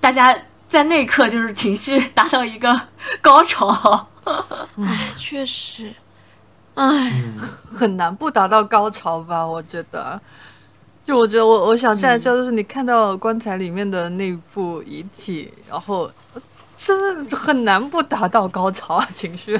[0.00, 0.36] 大家
[0.68, 2.80] 在那一刻就是情绪达到一个
[3.22, 4.06] 高潮。
[4.76, 5.94] 唉，确实，
[6.74, 7.22] 唉，
[7.66, 9.44] 很难不达到高潮吧？
[9.44, 10.20] 我觉得，
[11.04, 16.10] 就我觉得我我想现在知道，就是你看到棺材里面的那部遗体，然后
[16.76, 19.58] 真的很难不达到高潮啊，情绪。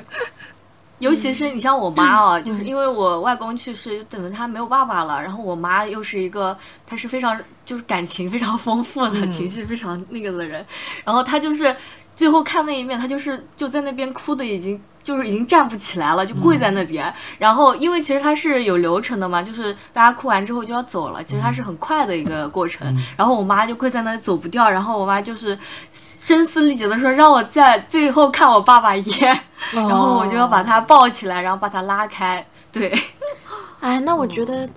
[0.98, 6.56] 尤其是你像我妈哦， 就是因为我外公去世，等于他没有爸爸了，然后我妈又是一个，
[6.86, 10.64] 她是非常就是感情非常丰富的，情绪非常那个的人，
[11.04, 11.74] 然后她就是
[12.16, 17.10] 最后看那一面，她就是就在那边哭的已经就是已经站不起来了，就跪在那边。
[17.38, 22.94] 然后因为其实它是有流程的嘛，就是大家哭完之后就要走了，其实它是很快的一个过程。
[23.16, 25.58] 然后我妈就跪在那里走不掉，然后我妈就是
[25.90, 29.40] 声嘶力竭的说让我在最后看我爸爸一眼。
[29.72, 32.46] 然后我就要把他抱起来，然后把他拉开。
[32.70, 32.92] 对，
[33.80, 34.68] 哎，那我觉得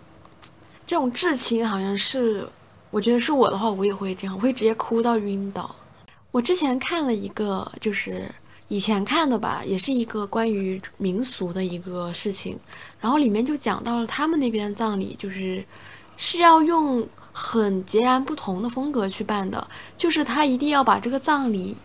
[0.87, 2.47] 这种至亲好像是，
[2.89, 5.69] 我觉得是我的话，我也会这样，我会直接哭到晕倒。
[6.31, 8.31] 我之前看了一个，就是
[8.71, 12.57] 以前看的吧，也是一个关于民俗的一个事情，
[13.01, 15.61] 然后里面就讲到了他们那边的葬礼，就是
[16.15, 21.75] 是要用很截然不同的风格去办的，就是他一定要把这个葬礼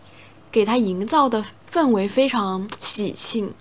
[0.49, 3.53] 给他营造的氛围非常喜庆。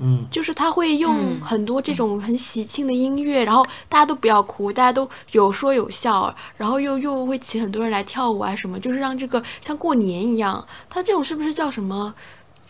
[0.00, 10.64] 嗯，就是他会用嗯很多这种很喜庆的音乐，然后大家都不要哭，大家都有说有笑，然后又又会请很多人来跳舞啊什么，就是让这个像过年一样。
[10.88, 12.14] 他这种是不是叫什么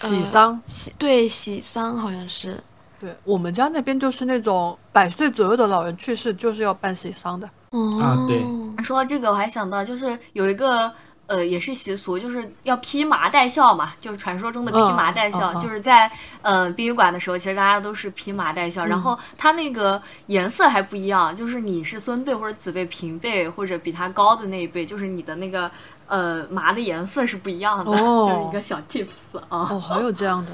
[0.06, 0.92] 喜丧，喜？
[0.96, 2.62] 对，喜丧好像是。
[3.00, 7.48] 对我们家那边就是那种百岁左右的老人去世，就是要办喜丧的。
[7.70, 8.42] 哦，啊对
[8.82, 10.92] 说到这个，我还想到就是有一个
[11.28, 16.10] 呃，也是习俗，就是要披麻戴孝嘛，就是传说中的披麻戴孝，就是在
[16.42, 25.70] 呃殡仪馆的时候，其实大家都是披麻戴孝，然后它那个颜色还不一样，就是你是孙辈或者子辈、平辈或者比他高的那一辈，就是你的那个
[26.06, 29.68] 呃麻的颜色是不一样的，哦就是一个小 tips 啊。
[29.70, 30.52] 哦，还有这样的。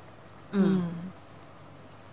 [0.52, 0.92] 嗯，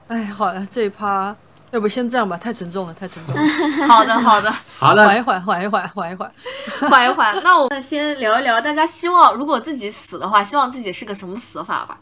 [0.07, 1.35] 哎，好了，这一趴
[1.71, 3.41] 要不先这样吧，太沉重了，太沉重了，
[3.87, 6.31] 好的好的，好的，缓一缓，缓一缓，缓一缓。
[6.89, 7.43] 缓一缓。
[7.43, 11.97] 那我们先聊一聊，大家希望如果自己死的话，希望自己是个什么死法吧？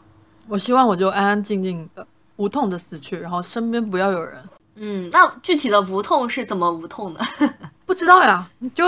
[0.48, 4.36] 我希望我就安安静静的、无痛的死去，然后身边不要有人。
[4.76, 7.20] 嗯，那具体的无痛是怎么无痛的？
[7.86, 8.86] 不知道呀，就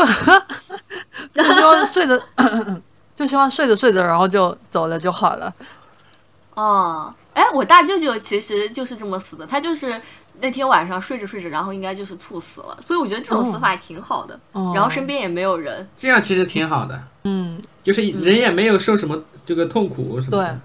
[1.34, 2.20] 就希望睡着，
[3.16, 5.52] 就希望睡着睡着，然后就走了就好了。
[6.54, 10.00] 哦，哎，我大舅舅其实就是这么死的，他就是
[10.40, 14.38] 那天晚上睡着睡着，然后应该就是猝死了，所以我觉得这种死法也挺好的。
[14.53, 20.61] 哦然后身边也没有人，这样其实挺好的，嗯，就是人也没有受什么这个痛苦什么对的。，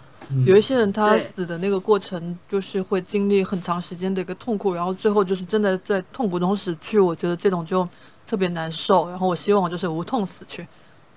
[0.46, 7.00] 有一些人他死的那个过程，就是会经历很长时间的一个痛苦，然后最后就是真的在痛苦中死去。
[7.00, 7.88] 我觉得这种就
[8.26, 9.10] 特别难受。
[9.10, 10.66] 然后我希望我就是无痛死去，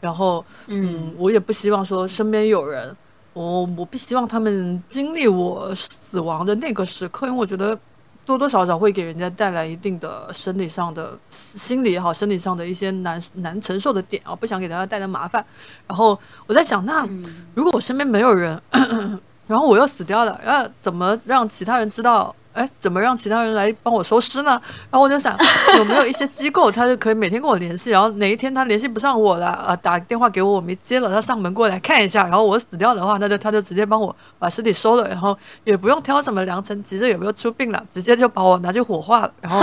[0.00, 2.94] 然后嗯，我也不希望说身边有人，
[3.32, 7.78] 我我不希望他们经历我死亡的那个时刻，因为我觉得
[8.26, 15.42] 多多少少会给人家带来一定的生理上的、心理也好，生理上的一些难难承受的点啊，不想给大家带来麻烦。
[15.86, 17.08] 然后我在想，那
[17.54, 18.60] 如果我身边没有人，
[19.46, 22.34] 然后我又死掉了，要怎么让其他人知道？
[22.56, 24.60] 哎，怎么让其他人来帮我收尸呢？
[24.90, 25.36] 然后我就想，
[25.76, 39.60] 有没有一些机构，他就可以每天跟我联系，然后哪一天他联系不上我了，呃，打电话给我我没接了，他上门过来看一下，然后我死掉的话，那就他就直接帮我把尸体收了，然后也不用挑什么良辰吉日有没有出殡了，直接就把我拿去火化了，然后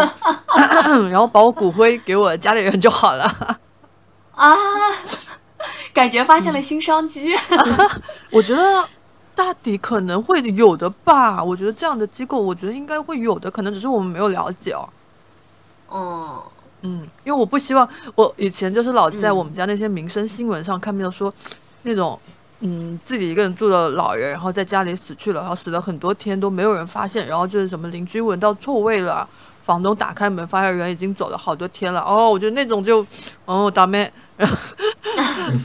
[1.10, 3.60] 然后把我骨灰给我家里人就好了。
[4.36, 4.56] 啊，
[5.94, 7.36] 感觉发现了新商机。
[8.32, 8.84] 我觉得
[9.36, 11.44] 大抵可能会有的吧。
[11.44, 14.90] 我觉得这样的机构，我觉得应该会有的，可能只是我们没有了解哦。
[15.92, 16.42] 嗯，
[16.82, 21.34] 嗯，因为我不希望我以前就是老在我们家那些民生新闻上看到说，
[21.84, 22.20] 那种
[22.60, 29.28] 嗯自己一个人住的老人，然后在家里死去了，然后死了很多天都没有人发现，然后就是什么邻居闻到臭味了。
[29.64, 32.02] 房东打开门，发现人已经走了好多天了。
[32.02, 33.06] 哦，我觉得那种就，
[33.46, 34.12] 哦，倒霉。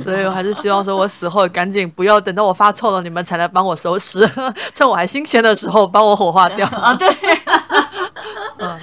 [0.05, 4.29] 所以我还是希望说，我死后赶紧不要等到我发臭了，你们才来帮我收拾，
[4.73, 6.67] 趁我还新鲜的时候帮我火化掉。
[6.69, 7.09] 啊， 对。
[8.59, 8.79] 嗯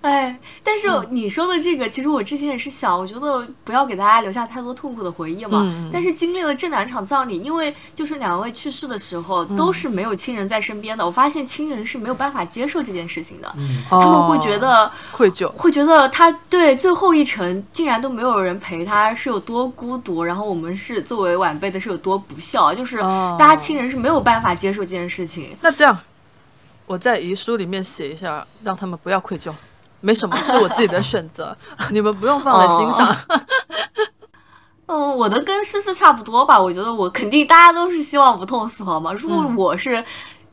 [0.02, 5.60] 哎，但是你说的这个，其实我之前也是想，我觉得不要给大家留下太多痛苦的回忆嘛。
[5.62, 13.54] 嗯但是经历了这两场葬礼，因为就是两位去世的时候都是没有亲人在身边的，我发现亲人是没有办法接受这件事情的，
[13.90, 15.50] 他们会觉得哦愧疚。
[15.52, 20.24] 会觉得他对最后一程竟然都没有人陪他，是有多孤独。
[20.24, 25.56] 然后我们是作为晚辈的，是有多不孝，就是哦大家亲人是没有办法接受这件事情。
[25.60, 25.98] 那这样，
[26.86, 29.52] 我在遗书里面写一下，让他们不要愧疚。
[30.00, 31.56] 没什么，是我自己的选择，
[31.92, 33.16] 你们不用放在心上。
[34.86, 36.60] 嗯，我的跟诗诗差不多吧。
[36.60, 39.12] 我觉得我肯定大家都是希望不痛死亡嘛。
[39.12, 40.04] 如果我是，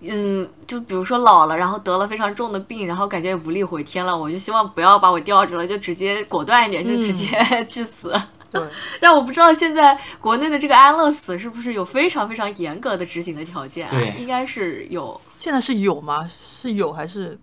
[0.02, 8.14] 嗯，就比如说老了，然后得了非常重的病，然后感觉无力回天了，我就希望不要把我吊着了，就直接果断一点，就直接 去死。
[8.52, 8.62] 对，
[9.02, 13.90] 但我不知道现在国内的这个安乐死是不是有非常非常严格的执行的条件、啊？
[13.92, 16.30] 对应该是有，现在是有吗？
[16.40, 17.38] 是有还是？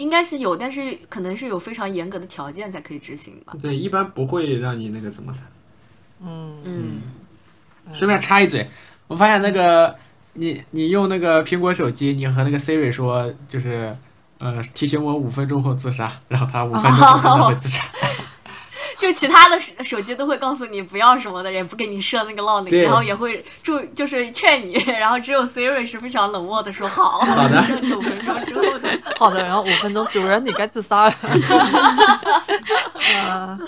[0.00, 3.52] 应该是有，但是可能是有非常严格的条件才可以执行吧。
[3.60, 5.38] 对，一般不会让你那个怎么的。
[6.24, 7.02] 嗯嗯，
[7.92, 8.66] 顺便插一嘴，
[9.08, 9.94] 我发现那个
[10.32, 13.94] 你你用那个苹果手机，你和那个 Siri 说，就是
[14.38, 17.82] 呃提醒我五分钟后自杀，然后他五分钟后真的会自杀。
[19.00, 28.02] 就其他的手手机都会告诉你不要什么的，也不给你设那个闹铃，对然后也会注就是劝你， 然后只有 Siri 是非常冷漠的说好，好的分钟
[28.44, 28.90] 之后的。
[29.16, 31.14] 好的，然后五分钟，主人你该自杀了。
[33.24, 33.58] 呃，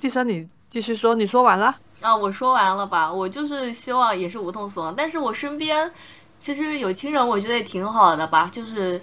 [0.00, 1.76] 第三，你继续说，你说完了。
[2.00, 3.12] 啊，我说完了吧？
[3.12, 5.88] 我就是希望也是无痛死亡，但是我身边
[6.40, 9.00] 其实有亲人，我觉得也挺好的吧，就是。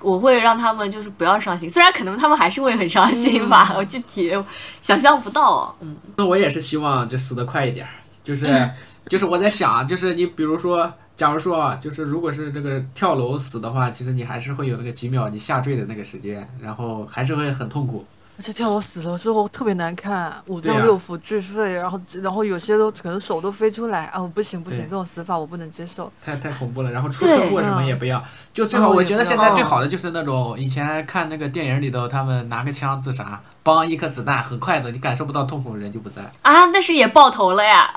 [0.00, 4.32] 我会让他们就是不要伤心，虽然可能他们还是会很伤心吧，我具体
[4.80, 5.74] 想象不到哦。
[5.80, 7.90] 嗯，那我也是希望就死得快一点儿，
[8.22, 8.46] 就是
[9.08, 18.04] 就是我在想，就是你比如说，假如说啊，就是如果是这个跳楼死的话，其实你还是会有那个几秒你下坠的那个时间，然后还是会很痛苦。
[18.38, 26.10] 而且跳楼死了之后特别难看，五脏六腑俱废，然后然后有些都可能手都飞出来，啊，不行不行，这种死法我不能接受。
[26.24, 28.22] 太太恐怖了，然后出车祸什么也不要，
[28.52, 28.92] 就最好。
[28.92, 37.92] 嗯我觉得现哦在最好的就是那种以前看那个电影里头，他们拿个枪自杀，帮一颗子弹，很快的，你感受不到痛苦，人就不在啊，但是也爆头了呀。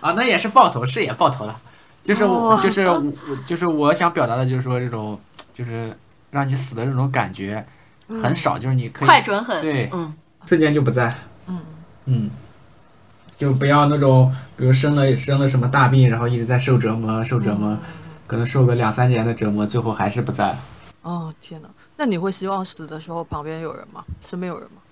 [0.00, 1.60] 啊，那也是爆头，是也爆头了，
[2.02, 2.22] 就是
[2.62, 5.20] 就是我就是我想表达的就是说这种
[5.52, 5.94] 就是
[6.30, 7.64] 让你死的这种感觉
[8.22, 10.12] 很少，就是你可以快准狠，对嗯，
[10.46, 11.14] 瞬间就不在，
[11.46, 11.60] 嗯
[12.06, 12.30] 嗯，
[13.38, 17.78] 就不要那种比如生了生了什么大病，然后一直在受折磨受折磨，
[18.26, 20.58] 可能受个两三年的折磨，最后还是不在了。
[21.02, 24.04] 哦天哪，那你会希望死的时候旁边有人吗？
[24.22, 24.82] 身边有人吗？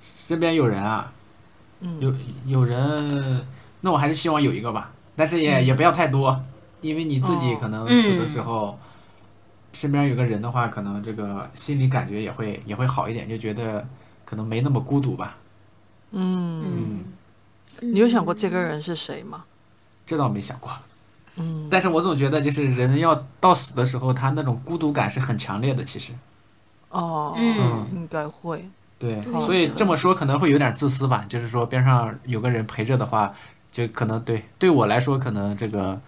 [0.00, 1.12] 身边有人啊，
[1.80, 2.12] 嗯有
[2.46, 3.46] 有人，
[3.80, 6.38] 那我还是希望有一个吧，但是也、也不要太多，
[6.80, 8.78] 因为你自己哦可能死的时候，
[9.72, 13.86] 身边有个人的话，可能这个心理感觉也会也会好一点，就觉得
[14.24, 15.36] 可能没那么孤独吧。
[16.10, 16.64] 嗯，
[17.80, 19.44] 嗯，你有想过这个人是谁吗？
[20.04, 20.70] 这倒没想过，
[21.36, 26.12] 嗯，但是我总觉得就是人要到死的时候，他那种孤独感是很强烈的，其实。
[26.90, 28.68] 哦，嗯应该会。
[28.98, 33.32] 对，对所以这么说可能会有点自私吧，就是说边上有个人陪着的话，
[33.70, 35.98] 就可能对对我来说，可能这个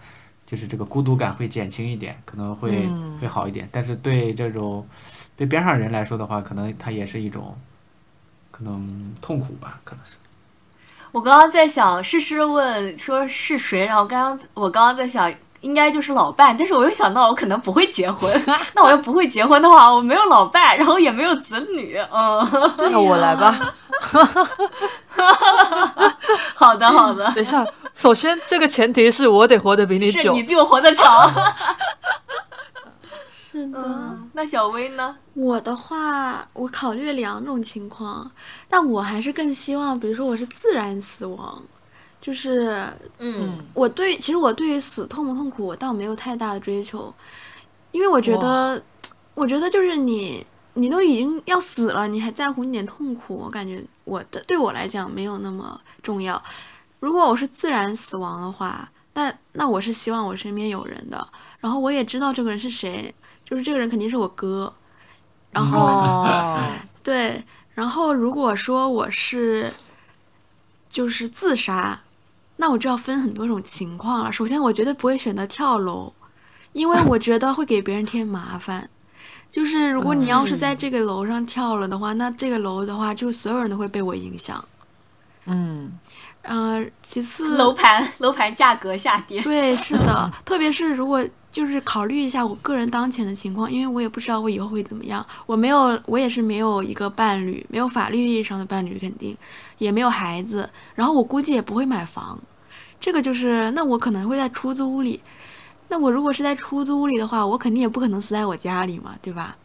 [0.55, 3.67] 就是这个孤独感会减轻一点，可能会、嗯会好一点。
[3.73, 4.87] 但是对这种
[5.35, 7.53] 对边上人来说的话，可能它也是一种
[8.51, 10.13] 可能痛苦吧，可能是。
[11.11, 15.29] 我刚刚在想，诗诗问说是谁，然后刚刚我刚刚在想。
[15.61, 18.31] 应该就是老伴，但是我又想到我可能不会结婚，
[18.75, 22.47] 那我要不会结婚的话，我没有老伴，然后也没有子女，嗯，
[22.77, 23.73] 那我来吧。
[26.53, 27.65] 好的好的，等一下，
[27.95, 30.43] 首先这个前提是我得活得比你久是你。
[30.43, 31.33] 比我活得长，
[33.31, 33.81] 是的。
[33.81, 35.15] 嗯，那小薇呢？
[35.33, 38.29] 我的话，我考虑两种情况，
[38.67, 41.63] 但我还是更希望，比如说我是自然死亡，
[42.19, 42.85] 就是
[43.19, 47.13] 嗯我对，其实我对于死痛不痛苦，我倒没有太大的追求，
[47.91, 48.83] 因为我觉得，
[49.33, 56.43] 我觉得就是你，你都已经要死了，你还在乎你点痛苦，我感觉我的对我来讲没有那么重要。
[57.05, 61.27] 如果我是自然死亡的话，那那我是希望我身边有人的，
[61.59, 64.73] 然后我也知道这个人是谁，就是这个人肯定是我哥，
[65.51, 65.85] 然后。
[65.85, 66.59] 哦，
[67.03, 67.43] 对，
[67.75, 69.71] 然后如果说我是
[70.89, 72.01] 就是自杀，
[72.55, 74.31] 那我就要分很多种情况了。
[74.31, 76.11] 首先，我绝对不会选择跳楼，
[76.71, 78.89] 因为我觉得会给别人添麻烦。
[79.51, 84.65] 就是如果你要是在这个楼上跳了的话，那这个楼的话，就所有人都会被我影响。
[85.47, 85.99] 嗯，
[86.47, 89.41] 呃，其次，楼盘 楼盘价格下跌。
[89.41, 99.35] 对，是的，特别是如果就是考虑一下我个人当前的情况，因为我也不知道我以后会怎么样，我没有，我也是没有一个伴侣，没有法律意义上的伴侣，肯定
[99.77, 102.37] 也没有孩子，然后我估计也不会买房，
[102.99, 105.21] 这个就是，那我可能会在出租屋里，
[105.87, 109.55] 那我如果是在出租屋里的话，我肯定也不可能死在我家里嘛，对吧？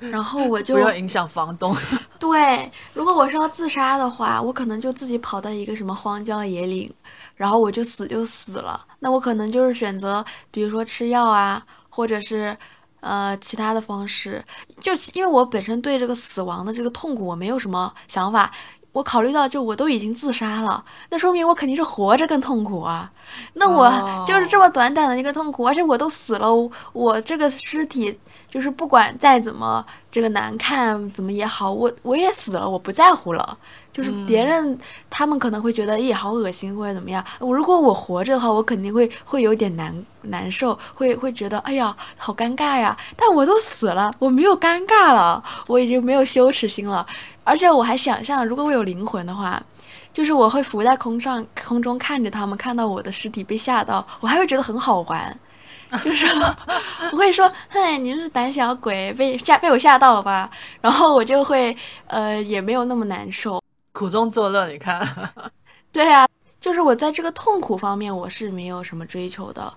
[0.00, 1.74] 然后我就 不要影响房东。
[2.18, 6.92] 对，如果我是要自杀的话，我可能就自己跑到一个什么荒郊野岭，
[7.36, 8.80] 然后我就死就死了。
[9.00, 12.56] 那我可能就是选择，比如说吃药啊，或者是
[13.00, 14.44] 呃其他的方式。
[14.80, 18.50] 就因为我本身对这个死亡的这个痛苦我没有什么想法，
[18.92, 23.10] 我考虑到就我都已经自杀了，那说明我肯定是活着更痛苦啊。
[23.54, 28.18] 那我就是这么短短的一个痛苦，而且我都死了，我我这个尸体
[28.48, 33.58] 就是不管再怎么这个难看，怎么也好，我我也死了，我不在乎了。
[33.92, 34.78] 就是别人、
[35.10, 37.22] 他们可能会觉得，咦，好恶心或者怎么样。
[37.40, 39.92] 我如果我活着的话，我肯定会会有点难
[40.22, 42.96] 难受，会会觉得，哎呀，好尴尬呀。
[43.16, 47.04] 但我都死了，我没有尴尬了，我已经没有羞耻心了。
[47.42, 49.60] 而且我还想象，如果我有灵魂的话，
[50.12, 55.36] 就是我会浮在空上，空中看着他们，看到我的尸体被吓到，我还会觉得很好玩。
[56.04, 56.26] 就是
[57.12, 60.50] 我会说，嗨，你是胆小鬼，被吓被我吓到了吧？
[60.80, 61.76] 然后我就会
[62.06, 63.62] 呃，也没有那么难受。
[63.92, 65.00] 苦中作乐，你看，
[65.90, 66.28] 对啊，
[66.60, 69.72] 就是我在这个痛苦方面我是没有什么追求的，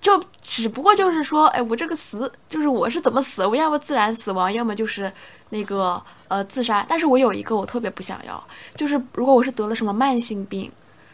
[0.00, 5.10] 就只不过就是说，哎，我这个死就是我是怎么死，我要么自然死亡，要么就是
[5.48, 6.84] 那个呃自杀。
[6.86, 8.46] 但是我有一个我特别不想要，
[8.76, 10.70] 就是如果我是得了什么慢性病，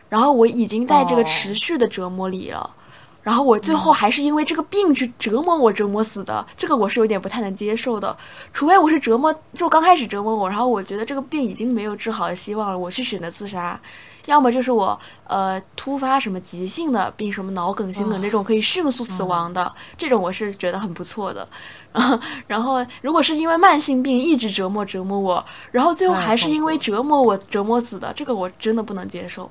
[0.08, 2.76] 然后我已经在这个哦持续的折磨里了。
[3.22, 8.16] 然后我最后还是因为这个病去折磨我，折磨死的，这个我是有点不太能接受的。
[8.52, 13.78] 除非我是折磨，就刚开始折磨我，然后我觉得这个病已经没有治好的希望了，我去选择自杀；
[14.24, 21.46] 要么就是我呃突发什么急性的病，什么脑梗、心梗这种可以迅速死亡的，这种我是觉得很不错的。
[22.46, 29.50] 然后，如果是因为慢性病一直折磨折磨我，然后最后还是因为折磨我折磨死的，这个我真的不能接受。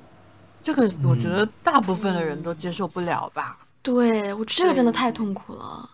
[0.62, 3.58] 这个我觉得大部分的人都接受不了吧。
[3.82, 5.88] 对我这个真的太痛苦了。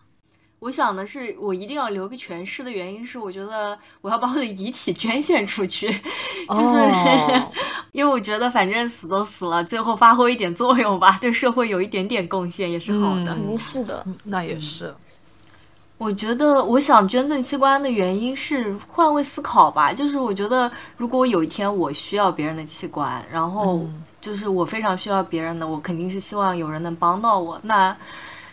[0.58, 5.86] 我想的是，我一定要留个全尸的原因是，我觉得我要把我的遗体捐献出去，
[6.48, 7.52] 就是、 哦
[7.92, 13.22] 因为我觉得反正死都死了，最后发挥一点作用吧，对社会有一点点贡献也是好的。
[13.22, 14.92] 嗯肯定是的，那也是，
[15.98, 27.56] 我觉得我想捐赠器官的原因是换位思考吧，就是我觉得如果有一天我需要别人的器官，然后嗯就是我非常需要别人的，我肯定是希望有人能帮到我。
[27.62, 27.96] 那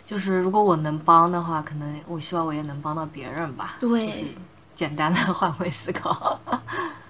[0.05, 3.77] 就是如果我能帮的话，可能我希望我也能帮到别人吧。
[3.79, 4.23] 对就是
[4.75, 6.39] 简单的 换位思考。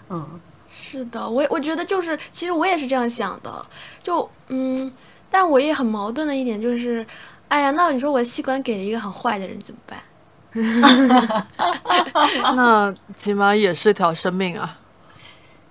[0.07, 0.39] 嗯，
[0.71, 3.65] 是的，我我觉得就是，其实我也是这样想的，
[4.01, 4.93] 就嗯，
[5.29, 7.05] 但我也很矛盾的一点就是，
[7.49, 9.99] 哎呀，那你说我器官给了一个很坏的人怎么办？
[12.55, 14.77] 那起码也是条生命啊。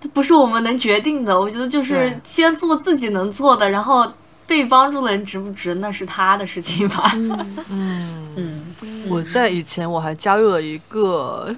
[0.02, 1.40] 这不是我们能决定的。
[1.40, 4.10] 我觉得就是先做自己能做的，然后
[4.48, 7.12] 被帮助的人值不值，那是他的事情吧。
[7.70, 8.74] 嗯，嗯，
[9.08, 11.54] 我在以前我还加入了一个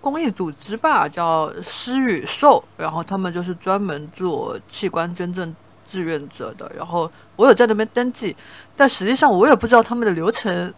[0.00, 6.72] 公益组织吧，叫施与受，然后他们就是专门做器官捐赠志愿者的。
[6.74, 8.34] 然后我有在那边登记，
[8.74, 10.72] 但实际上我也不知道他们的流程。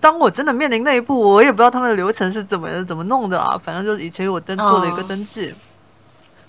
[0.00, 3.56] 当我真的面临那一步，我也不知道他们的流程是怎么怎么弄的啊。
[3.56, 5.54] 反正就是以前我登做了一个哦登记，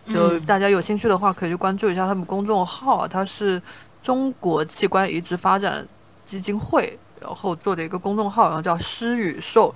[0.07, 3.61] 就嗯大家有兴趣的话，可以去关注一下他们公众号啊，它是
[4.01, 5.87] 中国器官移植发展
[6.25, 9.73] 基金会，然后做的一个公众号，然后叫“施与受”。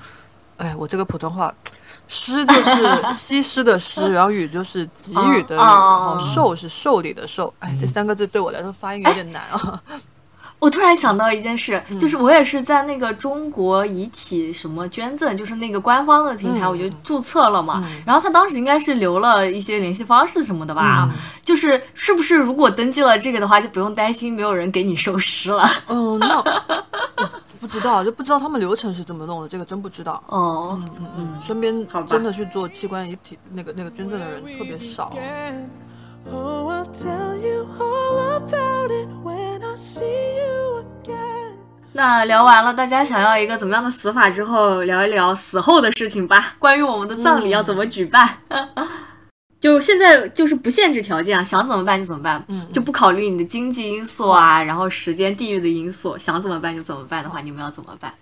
[0.57, 1.53] 哎，我这个普通话
[2.07, 7.53] ，“施”就是 西施的“施”，然后“与”就是给予的“予”，然后“受”是受理的“受”。
[7.59, 9.81] 哎，这三个字对我来说发音有点难啊。
[10.59, 17.83] 我突然想到一件事，就是我也是在那个中国遗体什么捐赠，就是那个官方的平台，嗯我就注册了嘛。
[18.05, 21.09] 然后他当时应该是留了一些联系方式什么的吧，
[21.43, 25.67] 就是是不是如果登记了这个的话，就不用担心没有人给你收尸了。
[25.87, 26.43] 嗯， 那
[27.61, 30.21] 不知道，就不知道他们流程是怎么弄的，这个真不知道。
[30.27, 35.13] 哦，嗯嗯，身边好真的去做器官遗体那个那个捐赠的人特别少。
[36.27, 41.55] Oh, I'll tell you all about it when I see you again.
[41.93, 46.55] 那聊完了大家想要一个怎么样的死法之后，聊一聊死后的事情吧。
[46.59, 48.37] 关于我们的葬礼要怎么举办，
[49.59, 58.13] 就现在就是不限制条件啊，想怎么办就怎么办，嗯就不考虑你的经济因素啊，然后时间、地域的因素，想怎么办就怎么办的话，你们要怎么办？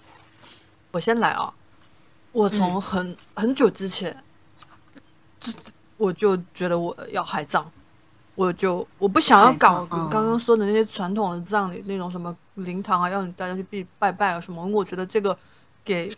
[0.91, 1.51] 我先来啊，
[2.31, 4.15] 我从很、很久之前，
[5.39, 5.51] 这
[5.97, 7.69] 我就觉得我要海葬，
[8.37, 15.35] 我就我不想要搞刚刚说的那些传统的葬礼，那种什么灵堂啊，要你大家去拜拜拜啊什么，因为我觉得这个
[15.83, 16.11] 给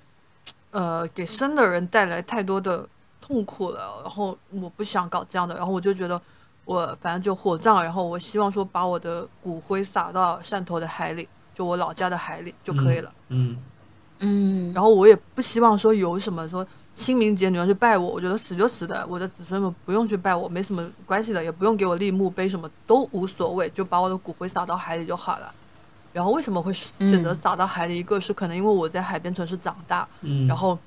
[0.72, 2.86] 呃给生的人带来太多的
[3.22, 6.22] 痛苦了，然后我不想搞这样的，然后我就觉得
[6.66, 13.14] 我反正就火葬，然后我希望说把我的骨灰撒到汕头的海里，就我老家的海里就可以了。
[13.30, 13.58] 嗯，
[14.20, 25.54] 嗯，然后我也不希望说有什么说清明节你要去拜我，我觉得死就死的，我的子孙们不用去拜我，没什么关系的，也不用给我立墓碑，什么都无所谓，就把我的骨灰撒到海里就好了。
[26.12, 27.98] 然后为什么会选择撒到海里？
[27.98, 30.78] 一个是可能因为我在海边城市长大，嗯然后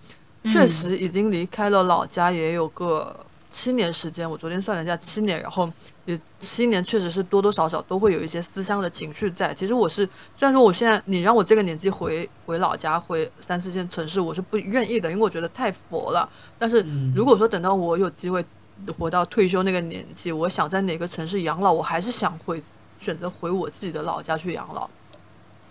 [0.45, 5.71] 确实已经离开了老家也有个七年时间，我昨天算了一下七年，然后
[6.07, 9.53] 也七年确实是多多少少都会有一些思乡的情绪在。
[9.53, 16.29] 其实我是虽然说我现在你让我这个年纪回回老家回三四线城市，我是不愿意的，因为我觉得太佛了。
[16.59, 16.85] 但是
[17.15, 18.45] 如果说等到我有机会
[18.99, 22.61] 活到退休那个年纪，我想在哪个城市养老，我还是想回
[22.97, 24.89] 选择回我自己的老家去养老。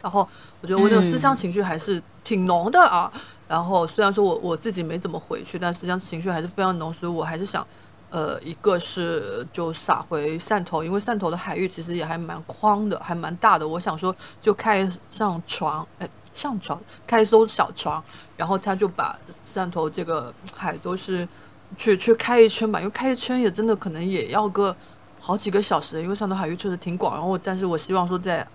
[0.02, 0.28] 然后
[0.62, 3.12] 我觉得我那种思乡情绪还是挺浓的啊。
[3.52, 7.68] 然后虽然说我我自己没怎么回去，但实际上情绪还是非常浓，所以我还是想，
[8.10, 13.68] 呃，一个是就撒回汕头，因为汕头的海域其实也还蛮宽的，还蛮大的。
[13.68, 18.02] 我想说就开上船，哎，上船开一艘小船，
[18.38, 19.20] 然后他就把
[19.54, 21.28] 汕头这个海都是
[21.76, 24.74] 去去开一圈吧，因为开一圈也真的可能也要个
[25.20, 27.16] 好几个小时，因为汕头海域确实挺广。
[27.16, 28.48] 然后，但是我希望说在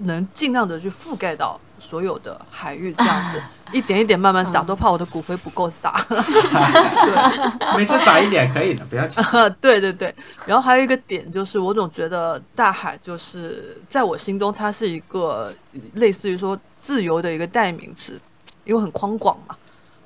[0.00, 5.92] 能尽量的去覆盖到所有的海域，这样子 一点一点慢慢撒，都怕我的骨灰不够撒。
[6.08, 9.22] 对每次撒一点可以的，不要紧。
[9.60, 10.14] 对对对，
[10.46, 15.52] 然后还有一个点就是，我总觉得大海就是在我心中，它是一个
[15.94, 18.20] 类似于说自由的一个代名词，
[18.64, 19.56] 因为很宽广嘛。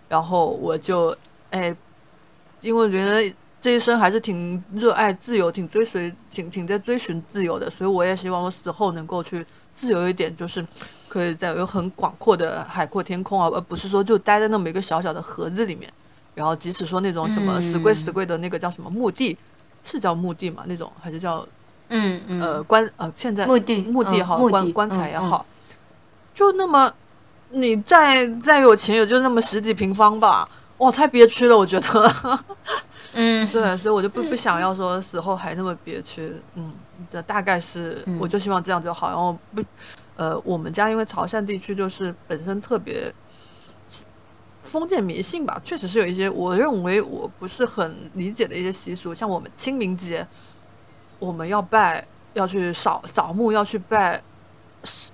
[0.09, 1.16] 然后我就
[1.51, 1.75] 哎，
[2.61, 3.23] 因为我觉得
[3.61, 10.66] 这一生还是挺热爱自由，挺追随，挺挺在追寻自由的，所以我也希望我死后能够去自由一点，就是
[11.11, 15.90] 可以在有很广阔的海阔天空啊，而不是说就待在那么一个小小的盒子里面。
[16.36, 19.36] 然后即使说那种什么死贵死贵的那个叫什么墓地，
[19.82, 20.62] 是叫墓地嘛？
[20.66, 21.44] 那种还是叫
[21.88, 25.44] 嗯嗯呃棺呃现在墓地墓地也好，嗯墓地棺棺材也好，
[26.32, 26.90] 就那么
[27.50, 30.48] 你再再有钱，也就那么十几平方吧。
[30.78, 32.46] 哇，太憋屈了，我觉得。
[33.12, 36.32] 嗯 对，所以我就不不想要说死后还那么憋屈。
[36.54, 36.72] 嗯，
[37.11, 39.08] 这大概是，我就希望这样就好。
[39.08, 39.61] 然后不，
[40.21, 43.11] 呃，我们家因为潮汕地区就是本身特别
[44.61, 50.27] 封建迷信吧，确实是有一些我认为我不是很理解的一些习俗，像我们清明节，
[51.18, 54.23] 我们要拜，要去扫扫墓，要去拜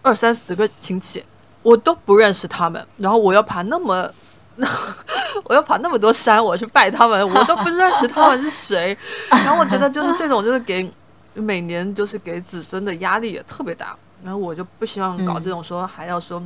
[0.03, 1.25] 二三十个亲戚，
[1.63, 4.11] 我都不认识他们，然后我要爬那么。
[5.45, 8.97] 我要爬那么多山，我去拜他们， 我都不认识他们是谁。
[9.29, 10.91] 然后我觉得就是这种，就是给
[11.35, 13.95] 每年就是给子孙的压力也特别大。
[14.27, 16.43] 然后我就不希望搞这种说还要说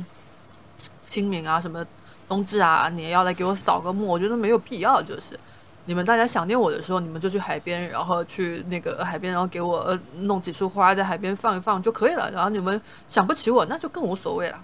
[1.01, 1.83] 清明啊什么
[2.29, 5.01] 冬至啊，你也要来给我扫个墓，我觉得没有必要。
[5.01, 5.37] 就是
[5.85, 12.29] 你们大家想念我的时候，你们就去海边，然后去那个海边，然后给我呃弄几束花在海边放一放就可以了。
[12.29, 14.61] 然后你们想不起我，那就更无所谓了。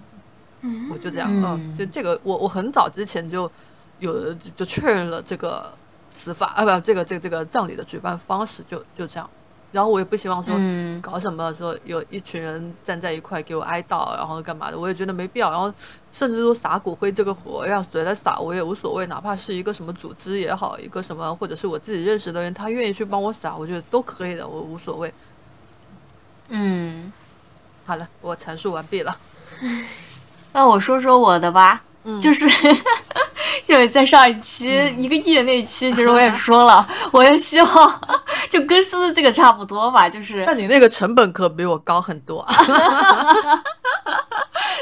[0.92, 3.50] 我就这样，嗯，就这个，我我很早之前就
[3.98, 5.72] 有就确认了这个
[6.08, 9.28] 死法啊，不，这个这个这个葬礼的举办方式，就就这样。
[9.78, 15.52] 然后我也不希望说嗯搞什么说有一群人站在一块给我哀悼，然后干嘛的，我也觉得没必要。
[15.52, 15.72] 然后
[16.10, 25.14] 甚至说撒骨灰这个活让谁来撒我也无所谓，哪怕是一个什么组织也好，一个什么或者是我自己认识的人，他愿意去帮我撒，我觉得都可以的，我无所谓。
[26.48, 27.12] 嗯，
[27.86, 29.16] 好了，我阐述完毕了。
[30.52, 31.84] 那我说说我的吧，
[32.20, 32.48] 就是
[33.66, 38.00] 就是在上一期、一个亿的那一期，其实我也说了， 我也希望
[38.48, 42.54] 就跟苏苏这个差不多吧，就是那你那个成本可比我高很多啊！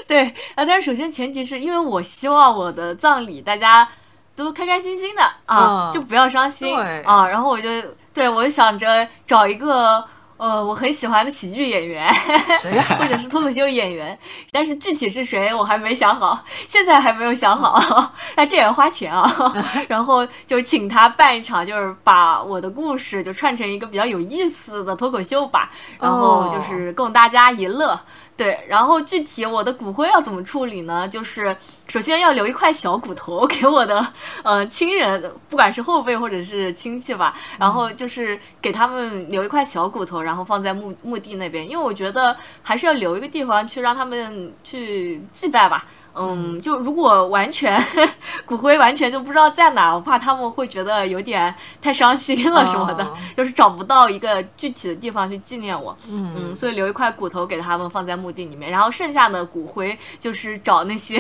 [0.06, 3.88] 对啊，但是首先前提是因为我希望我的葬礼大家
[4.36, 7.26] 都开开心心的啊，嗯就不要伤心对啊。
[7.26, 7.68] 然后我就
[8.14, 10.04] 对我就想着找一个
[10.36, 12.06] 呃我很喜欢的喜剧演员？
[12.98, 14.18] 或者是脱口秀演员，
[14.50, 17.78] 但是具体是谁我还没想好， 现在还没有想好。
[18.36, 19.30] 那这也要花钱啊。
[19.88, 25.70] 然后就请他办一场，就是把我的故事就串成一个比较有意思的脱口秀吧，
[26.00, 27.98] 然后就是供大家一乐。
[28.36, 31.08] 对，然后具体我的骨灰要怎么处理呢？
[31.08, 31.56] 就是
[31.88, 34.06] 首先要留一块小骨头给我的
[34.42, 45.84] 呃亲人，不管是后辈或者是亲戚吧，然后就是给他们留一块小骨头，然后放在墓墓地那边，因为我觉得还是要留一个地方去让他们去祭拜吧。
[46.18, 47.78] 嗯，就如果完全
[48.46, 55.94] 骨灰完全就不知道在哪，我怕他们会觉得有点太伤心了什么的，哦就是找不到一个具体的地方去纪念我。
[56.08, 61.18] 嗯所以留一块骨头给他们放在墓地里面，然后剩下的骨灰就是找那些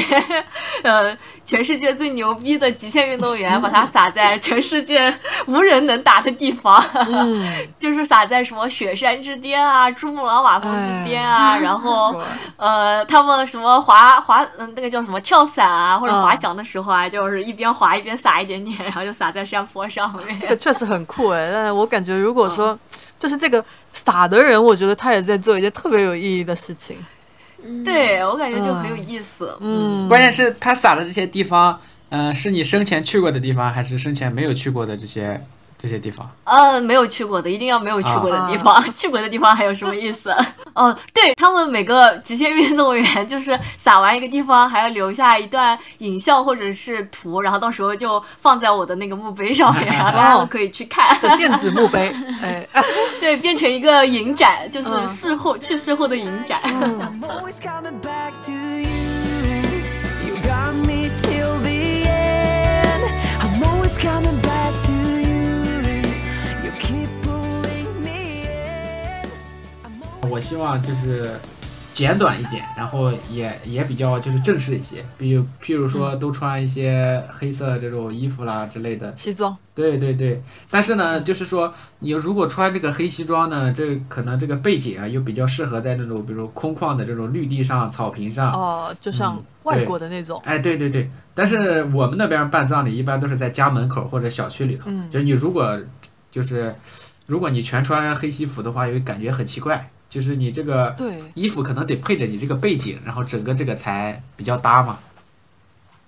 [0.82, 12.20] 呃全世界最牛逼的极限运动员，把它撒在全世界无人能打的地方，嗯，就是撒在什么雪山之巅啊、珠穆朗玛峰之巅啊，然后
[12.56, 20.38] 呃他们什么滑滑嗯、那个叫什么跳伞啊或者滑翔的时候啊，就是一边滑一边撒一点点，然后就撒在山坡上面。
[20.38, 21.50] 这个确实很酷哎。
[21.52, 22.78] 但是我感觉，如果说
[23.18, 26.98] 就是这个撒的人，我觉得他也在做一件特别有意义的事情。
[27.84, 29.56] 对我感觉就很有意思。
[29.60, 31.78] 嗯，关键是他撒的这些地方，
[32.10, 35.40] 嗯、是你生前去过的地方，还是生前没有去过的这些
[35.78, 36.28] 这些地方？
[36.44, 38.82] 呃，没有去过的，一定要没有去过的地方。
[38.94, 40.34] 去过的地方还有什么意思？
[40.74, 51.18] 哦，对他们每个极限运动员，就是撒完一个地方，还要留下一段影像或者是图，然后到时候就放在我的那个墓碑上面， 然后大家都可以去看。
[51.36, 52.66] 电子墓碑，哎，
[53.20, 56.60] 对，变成一个影展，就是嗯事后、去世后的影展。
[56.64, 57.58] I'm always
[63.98, 64.45] coming
[70.30, 71.38] 我希望就是
[71.92, 79.16] 简短一点，然后也也比较就是正式一些，比如譬如说都穿一些黑色的这种衣服啦之类的。
[79.16, 88.52] 西装，对对对，但是呢，就是说你如果穿这个黑西装呢，这可能这个背景啊又比较适合在那种比如空旷的这种绿地上、草坪上。
[88.52, 95.08] 哦，就像嗯外国的那种，哎，对对对，但是我们那边办葬礼一般都是在家门口或者小区里头，嗯。
[95.08, 95.78] 就是你如果
[96.30, 96.74] 就是
[97.24, 104.98] 如果你全穿黑西服的话，又感觉很奇怪，就是你这个对，衣服可能得配着你这个背景，然后整个这个才比较搭嘛。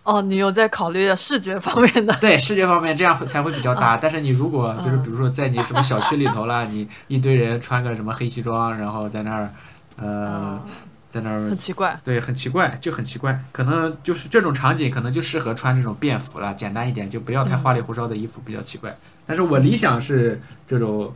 [0.02, 3.98] 哦，你有在考虑视觉方面的，对视觉方面这样才会比较搭。
[3.98, 9.50] 但是你如果就是嗯比如说在你什么小区里头啦， 你一堆人穿个什么黑西装，然后在那儿
[9.96, 10.70] 呃嗯，
[11.10, 12.00] 在那儿很奇怪。
[12.02, 18.96] 对，很奇怪，就很奇怪，可能就是这种场景，可能就适合穿这种便服了，简单一点，就不要太花里胡哨的衣服，比较奇怪。
[19.26, 21.14] 但是我理想是这种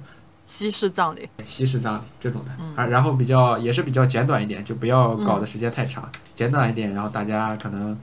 [0.53, 7.99] 西式葬礼，西式葬礼这种的，啊，然后比较也是比较简短一点，就不要搞的时间太长，简短一点，然后大家可能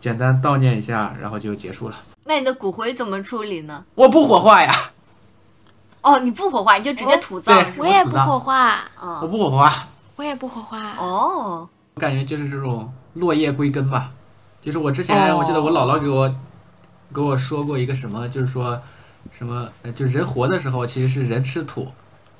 [0.00, 1.96] 简单悼念一下，然后就结束了。
[2.26, 3.84] 那你的骨灰怎么处理呢？
[3.96, 4.72] 我不火化呀，
[6.02, 7.72] 哦，你不火化，你就直接土葬对？
[7.78, 10.92] 我也不火化，我嗯，不火化，我也不火化。
[10.96, 14.12] 哦，我感觉就是这种落叶归根吧。
[14.60, 16.32] 就是我之前哦我记得我姥姥给我
[17.12, 18.80] 给我说过一个什么，就是说
[19.30, 21.88] 什么呃，就是人活的时候其实是人吃土，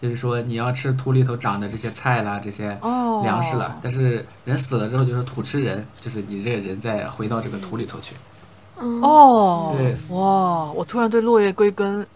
[0.00, 3.78] 就是说你要吃土里头长的这些菜啦，这些哦，粮食了。
[3.82, 8.14] 但是人死了之后就是土吃人，就是你这个人再回到这个土里头去。
[8.80, 12.06] 嗯，哦，对哇，我突然对落叶归根，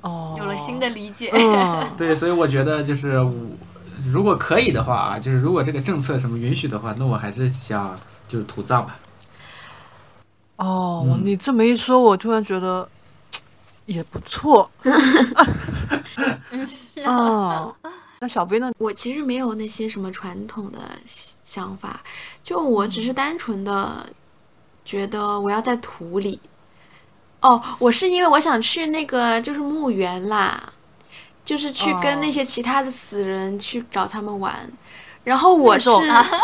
[0.00, 1.30] 哦，有了新的理解。
[1.32, 3.32] 嗯， 对，所以我觉得就是我
[4.10, 8.98] 如果可以的话啊，就是如果这个政策什么允许的话，那我还是想就是土葬吧。
[10.56, 12.88] 哦，嗯你这么一说，我突然觉得
[13.88, 14.70] 也不错。
[16.96, 17.74] 嗯，
[18.20, 18.70] 那小飞呢？
[18.78, 20.78] 我其实没有那些什么传统的
[21.44, 22.00] 想法，
[22.44, 24.06] 就我只是单纯的
[24.84, 26.38] 觉得我要在土里。
[27.40, 30.72] 哦，我是因为我想去那个就是墓园啦，
[31.44, 34.70] 就是去跟那些其他的死人去找他们玩。
[35.24, 36.40] 然后我是，那种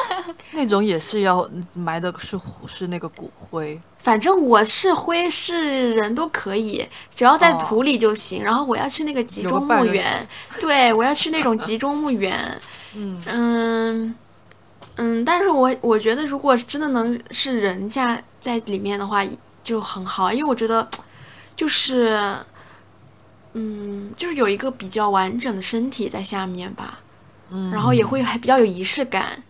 [0.53, 3.81] 那种也是要埋的是是那个骨灰。
[4.05, 8.45] 反正我是灰是人都可以，只要在哦土里就行。
[8.45, 10.29] 然后我要去那个集中墓园，
[10.61, 12.61] 对我要去那种集中墓园。
[12.95, 14.15] 嗯嗯
[14.97, 19.25] 嗯，但是我我觉得如果真的能是人家在里面的话，
[19.65, 20.87] 就很好，因为我觉得
[21.57, 22.37] 就是
[23.55, 27.01] 嗯，就是有一个比较完整的身体在下面吧，
[27.49, 29.43] 嗯，然后也会还比较有仪式感。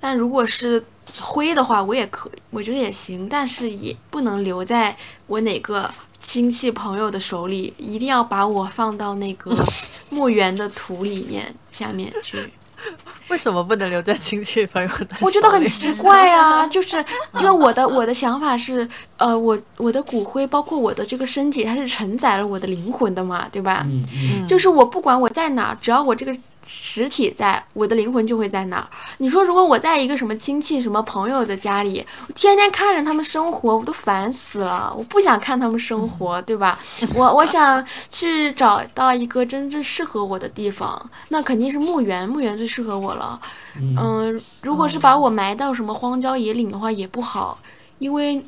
[0.00, 0.84] 但如果是
[1.20, 4.96] 徽的话，我也可以，我觉得也行，但是也不能留在
[5.26, 9.50] 我哪个亲戚朋友的手里，一定要把我放到那个
[10.10, 12.50] 墓园的土里面下面去。
[13.28, 15.08] 为什么不能留在亲戚朋友的？
[15.20, 16.96] 我觉得很奇怪啊，就是
[17.34, 18.88] 因为我的我的想法是，
[19.18, 23.82] 呃，我我的骨灰包括我的这个身体，它是承载了我的灵魂的嘛，对吧？
[23.86, 26.34] 嗯嗯，就是我不管我在哪，只要我这个
[26.72, 28.88] 实体在，我的灵魂就会在那儿。
[29.18, 34.94] 你说如果我在一个什么亲戚、什么朋友的家里，我天天看着他们生活，我都烦死了。
[34.96, 36.78] 我不想看他们生活，对吧？
[37.16, 43.40] 我我想去找到一个真正适合我的地方，那肯定是墓园，墓园最适合我了。
[43.76, 47.58] 嗯，如果是把我埋到什么荒郊野岭的话，也不好，
[47.98, 48.40] 因为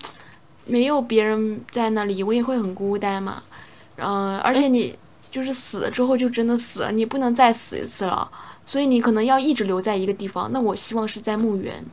[0.65, 3.43] 没有别人在那里，我也会很孤单嘛。
[3.97, 4.97] 嗯，而且你
[5.33, 8.31] 就是死了之后就真的死了，你不能再死一次了，
[8.67, 10.53] 所以你可能要一直留在一个地方。
[10.53, 11.85] 那我希望是在墓园。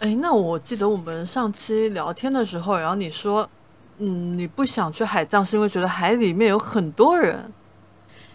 [0.00, 3.46] 哎，那我记得我们上期聊天的时候，然后你说，
[3.98, 7.52] 嗯，你不想去海葬，是因为觉得海里面有很多人。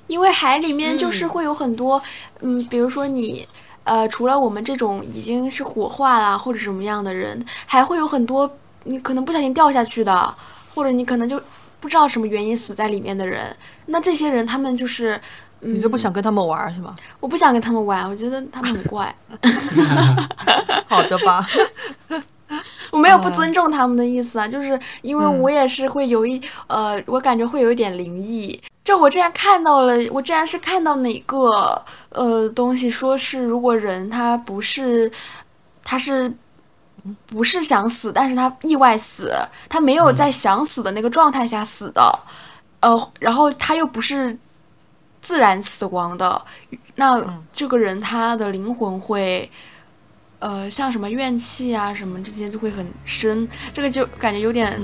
[0.05, 2.01] 因为海里面就是会有很多，
[2.41, 3.45] 嗯，比如说你，
[3.83, 8.49] 呃，除了我们这种已经是火化啦或者什么样的人，还会有很多
[8.83, 10.35] 你可能不小心掉下去的，
[10.73, 11.41] 或者你可能就
[11.79, 13.55] 不知道什么原因死在里面的人。
[13.87, 15.19] 那这些人他们就是，
[15.61, 16.95] 嗯，你就不想跟他们玩儿是吗？
[17.19, 19.13] 我不想跟他们玩，我觉得他们很怪。
[20.87, 21.45] 好的吧，
[22.91, 28.59] 我没有不尊重他们的意思啊，就是因为我也是会有一呃，我感觉会有一点灵异。
[28.83, 35.11] 就我之前看到了，我之前是看到哪个呃东西，说是如果人他不是
[35.83, 36.33] 他是
[37.25, 39.33] 不是想死，但是他意外死，
[39.69, 42.19] 他没有在想死的那个状态下死的，
[42.79, 44.37] 呃，然后他又不是
[45.21, 46.45] 自然死亡的，
[46.95, 49.51] 那这个人他的灵魂会。
[50.39, 54.79] 呃，像什么怨气啊，什么这些就会很深，这个就感觉有点，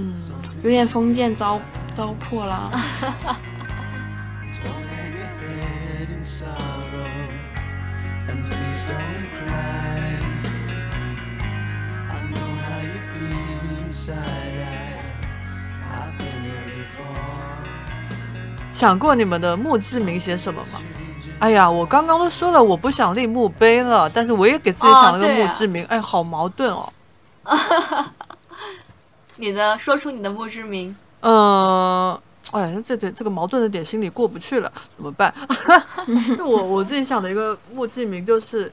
[0.63, 1.61] 有点封建糟
[1.91, 2.71] 糟粕啦。
[18.83, 20.81] 想过你们的墓志铭写什么吗？
[21.39, 26.91] 哎呀，我刚刚都说了，我不想立墓碑了，但是我也给自己想了个墓志铭，哎，好矛盾哦。
[29.37, 32.21] 你的说出你的墓志铭，呃，
[32.51, 35.33] 哎，这点这个矛盾的点心里过不去了，怎么办？
[36.45, 38.69] 我我自己想的一个墓志铭就是，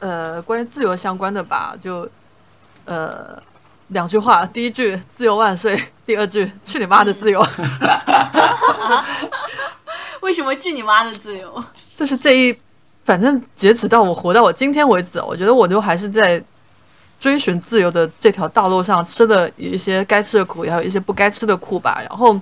[0.00, 2.08] 呃，关于自由相关的吧，就
[2.84, 3.40] 呃
[3.88, 7.40] 两句话，第一句“自由万岁”，第二句“去你妈的自由”
[10.22, 11.62] 为什么拒你妈的自由？
[11.96, 12.56] 就是这一，
[13.04, 16.42] 反正截止到我活到我今天为止，我觉得我都还是在
[17.18, 22.00] 追寻自由的这条道路上，吃的一些该吃的苦，也还有一些不该吃的苦吧。
[22.08, 22.40] 然后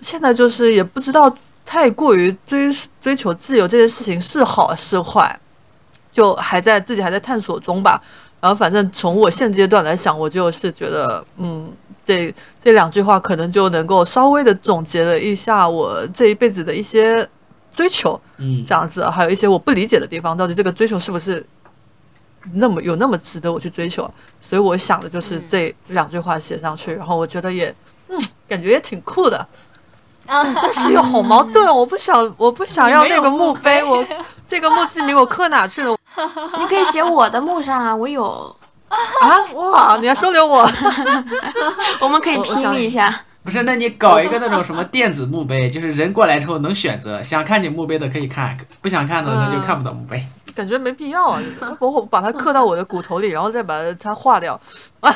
[0.00, 1.32] 现在就是也不知道
[1.64, 2.70] 太过于追
[3.00, 5.38] 追求自由这件事情是好是坏，
[6.10, 8.02] 就还在自己还在探索中吧。
[8.40, 11.72] 然后反正从我现阶段来想，我就是觉得，嗯，
[12.04, 17.28] 这这两句话可能就能够稍微的总结了一下我这一辈子的一些
[17.72, 18.20] 追求。
[18.36, 21.44] 嗯这样子，还有一些我不理解的地方，到底这个追求是不是
[22.54, 24.08] 那么有那么值得我去追求？
[24.40, 27.74] 所以我想的就是这两句话写上去，然后我觉得也，
[28.08, 28.16] 嗯，
[28.46, 29.36] 感觉也挺酷的，
[30.26, 34.06] 啊， 但是又好矛盾， 我不想，我不想要那个墓碑，我
[34.46, 35.97] 这个墓志铭我刻哪去了
[36.58, 38.56] 你可以写我的墓上啊，我有，
[38.88, 39.52] 啊？
[39.54, 40.70] 哇，你要收留我？
[42.00, 43.12] 我们可以拼一下。
[43.44, 50.26] 不是，那你搞一个那种什么电子墓碑，就是人过来之后能选择，想看你墓碑的可以看，不想看的那就看不到墓碑。
[50.54, 51.40] 感觉没必要啊！
[51.78, 54.60] 我我把它刻到我的骨头里，然后再把它化掉。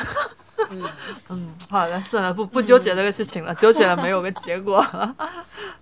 [1.29, 4.77] 嗯，好了，算了，不不纠结这个事情了，纠结了没有个结果。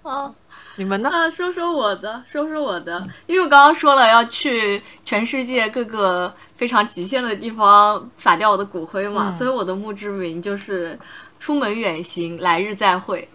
[0.01, 0.32] 啊
[0.76, 1.09] 你们呢？
[1.09, 10.97] 啊，说说我的，说说我的，因为我刚刚说了要去全世界各个非常极限的地方撒掉我的骨灰嘛，所以我的墓志铭就是
[11.38, 13.28] “出门远行，来日再会”。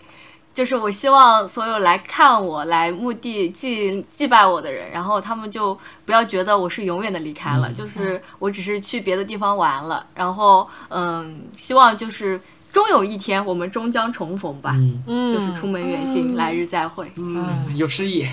[0.55, 17.10] 就是我希望所有来看我、来墓地祭祭拜我的人，然后他们就不要觉得我是永远的离开了，就是我只是去别的地方玩了，然后嗯，希望就是终有一天我们终将重逢吧，嗯嗯，就是出门远行，来日再会。
[17.16, 18.26] 嗯，有诗意。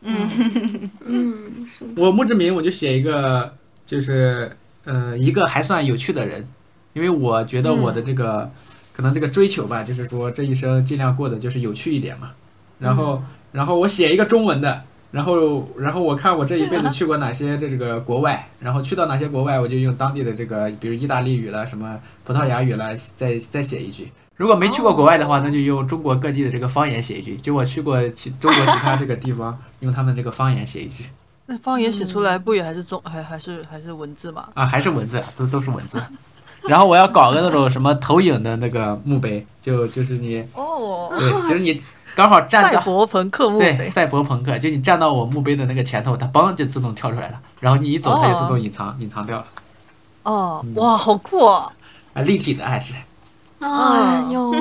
[0.02, 2.02] 嗯，是的。
[2.02, 3.54] 我墓志铭我就写一个，
[3.84, 6.48] 就是呃一个还算有趣的人，
[6.92, 8.50] 因为我觉得我的这个、
[8.92, 12.30] 可能这个追求吧，就是说这一生尽量过得就是有趣一点嘛。
[12.78, 24.12] 然后、然后我写一个中文的，然后，然后我看我这一辈子去过哪些这这个国外，然后去到哪些国外，我就用当地的这个，比如意大利语了，什么葡萄牙语了，再再写一句。
[24.36, 27.36] 如果没去过国外的话，那就用中国各地的这个方言写一句。
[27.36, 31.06] 就我去过其中国其他这个地方，用他们这个方言写一句
[31.46, 34.46] 那方言写出来不也 还是中还还是还是文字吗？
[34.52, 35.98] 啊，还是文字，都都是文字。
[36.68, 41.82] 然后我要搞个那种什么投影的那个墓碑，就就是你哦，对，就是你
[42.18, 49.46] 刚好站赛到博朋克墓碑，对赛博朋克，就你站到我墓碑的那个前头，它嘣就自动跳出来了，然后你一走它就自动隐藏、隐藏掉了
[50.24, 51.70] 哦，哇，好酷哦！
[52.14, 52.92] 啊，立体的还是
[53.60, 54.52] 哎呦，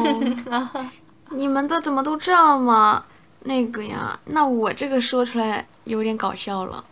[1.33, 3.03] 你们的怎么都这么
[3.41, 4.19] 那个呀？
[4.25, 6.83] 那我这个说出来有点搞笑了。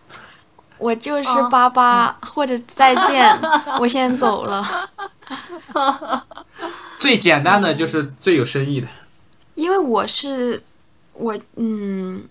[0.80, 3.40] 我就是哦八八、或者再见，
[3.80, 4.66] 我先走了。
[6.98, 8.88] 最简单的就是最有深意的。
[9.56, 10.62] 因为我是
[11.14, 12.24] 我嗯，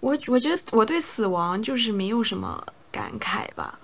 [0.00, 3.78] 我我觉得我对死亡就是没有什么感慨吧。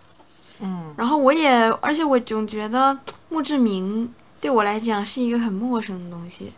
[0.60, 6.52] 嗯，然后我也，而且我总觉得墓志铭对我来讲是一个很陌生的东西，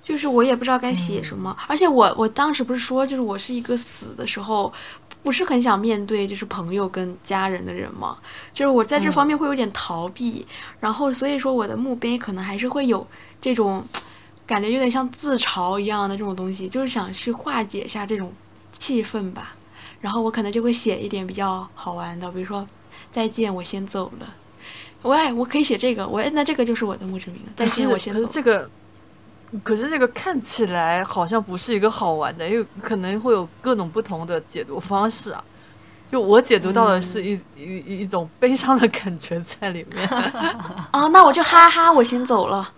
[0.00, 1.56] 就是我也不知道该写什么。
[1.68, 4.72] 而且我我当时不是说，就是我是一个死的时候
[5.22, 8.18] 不是很想面对就是朋友跟家人的人嘛，
[8.52, 10.44] 就是我在这方面会有点逃避。
[10.80, 13.06] 然后所以说我的墓碑可能还是会有
[13.40, 13.84] 这种
[14.46, 18.32] 感觉，有点像自嘲一样的这种东西，就是想去化解一下这种
[18.70, 19.54] 气氛吧。
[20.00, 22.66] 然后我可能就会写一点比较好玩的，比如说
[23.10, 24.34] 再见，我先走了。
[25.02, 27.40] 喂，我可以写这个，我那这个就是我的墓志铭。
[27.54, 28.70] 再见，我先可走是这个，
[29.62, 35.42] 可是这个看起来好像不是一个好玩的，因为可能会有各种不同的解读方式啊。
[36.10, 40.06] 就我解读到的是一、一一种悲伤的感觉在里面
[40.92, 42.72] 啊，那我就哈哈，我先走了。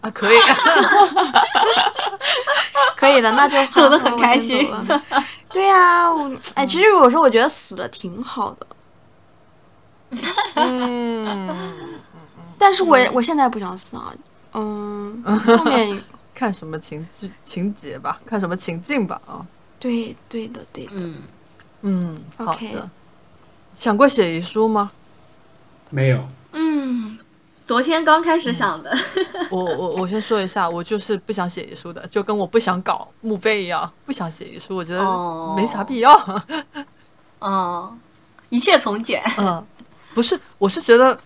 [0.00, 0.36] 啊，可以，
[2.96, 4.70] 可以的，那就走的 很开心。
[4.70, 5.02] 了。
[5.52, 8.66] 对呀、我哎，其实有时候我觉得死了挺好的，
[10.56, 11.98] 嗯，
[12.58, 14.12] 但是我我现在不想死啊。
[14.52, 16.00] 嗯，后面
[16.34, 19.44] 看什么情境情节吧，看什么情境吧啊，
[19.78, 21.14] 对对的对的，嗯，
[21.82, 22.88] 嗯，好 OK 的。
[23.74, 24.90] 想过写遗书吗？
[25.90, 27.16] 没有，嗯，
[27.70, 28.92] 昨天刚开始想的，
[29.48, 36.42] 我我我先说一下，我就是不想写遗书的，就跟我不想搞墓碑一样，不想写遗书，我觉得哦没啥必要。
[37.38, 37.96] 嗯，
[38.48, 39.22] 一切从简。
[39.38, 39.64] 嗯，
[40.12, 41.16] 不是，我是觉得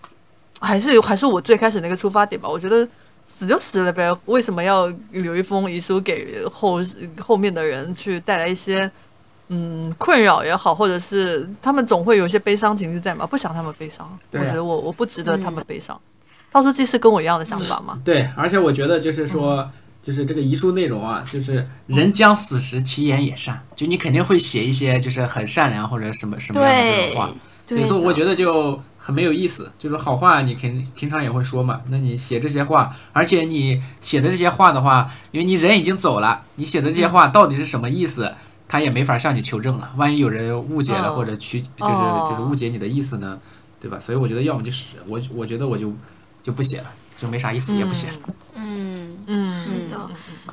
[0.59, 2.47] 还是还是我最开始那个出发点吧。
[2.47, 2.87] 我觉得
[3.25, 6.77] 死就死了呗，为什么要留一封遗书给后
[7.19, 8.89] 后面的人去带来一些
[9.47, 13.25] 嗯困扰也好，或者是他们总会有一些悲伤情绪在嘛？
[13.25, 15.95] 不想他们悲伤，啊我觉得我我不值得他们悲伤。
[15.95, 16.01] 到
[16.61, 17.99] 时候这是跟我一样的想法吗？
[18.03, 19.69] 对，而且我觉得就是说，
[20.01, 27.29] 就是这个遗书内容啊，就是人将死时，其言也善，就你肯定会写一些就是很善良或者什么什么样的这种话。
[27.67, 29.71] 所以说我觉得就很没有意思。
[29.77, 38.31] 就是好话你肯平常也会说嘛，那你写这些话，而且你写的这些话的话，因为你人已经走了，你写的这些话到底是什么意思，
[38.67, 39.91] 他也没法向你求证了。
[39.95, 43.39] 万一有人误解了哦或者曲就是哦就是误解你的意思呢，
[43.81, 43.99] 对吧？
[43.99, 45.91] 所以我觉得要么就是我我觉得我就
[46.45, 48.17] 就不写了，就没啥意思，也不写了。
[48.53, 50.07] 嗯嗯是的，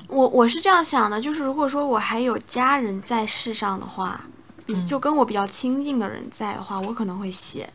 [0.09, 4.24] 我我是这样想的，就是如果说我还有家人在世上的话，
[4.64, 7.68] 比就跟我比较亲近的人在的话，我可能会写。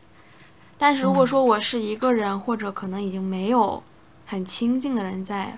[0.76, 3.80] 但是如果说我是一个人，或者可能已经没有
[4.26, 5.56] 很亲近的人在，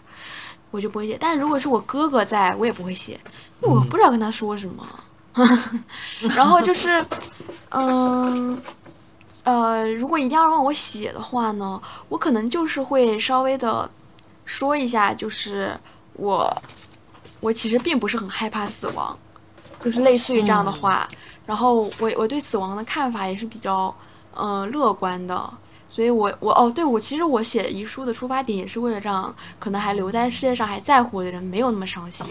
[0.71, 1.17] 我就不会写。
[1.19, 3.19] 但如果是我哥哥在，我也不会写，
[3.63, 4.87] 因为我不知道跟他说什么。
[6.37, 7.03] 然后就是，
[7.71, 8.51] 嗯。
[8.51, 8.59] 呃，
[9.99, 13.89] 如果一定要让我写的话呢，我可能就是会稍微的
[14.45, 15.79] 说一下，就是
[16.15, 16.51] 我
[17.41, 19.17] 我其实并不是很害怕死亡，
[19.83, 21.09] 就是类似于这样的话。
[21.47, 23.93] 然后我我对死亡的看法也是比较
[24.35, 25.53] 呃乐观的，
[25.89, 32.27] 所以我我哦，对我其实我写遗书的出发点也是为了让可能还留在世界上还在乎的人没有那么伤心，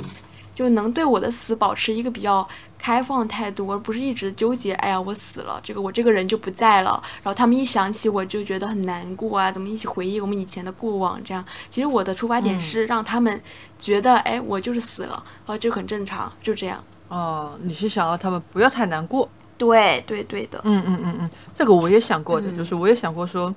[0.59, 2.45] 就能对我的死保持一个比较
[2.77, 11.41] 开放的态度，而不是一直纠结，哎呀我死了，这个我这个人就不在了，然后他们一想起我就觉得很难过啊，怎么一起回忆我们以前的过往这样。
[11.69, 13.41] 其实我的出发点是让他们
[13.79, 16.83] 觉得，哎，我就是死了，啊，就很正常，就这样。
[17.07, 19.29] 哦，你是想要他们不要太难过？
[19.57, 23.55] 对对对的，嗯嗯嗯嗯，这个我也想过的，嗯就是我也想过说，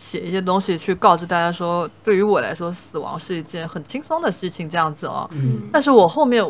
[0.00, 5.28] 写一些东西去告知大家说，对于我来说，死亡是一件很轻松的事情，这样子哦。
[5.32, 6.42] 嗯，但是我后面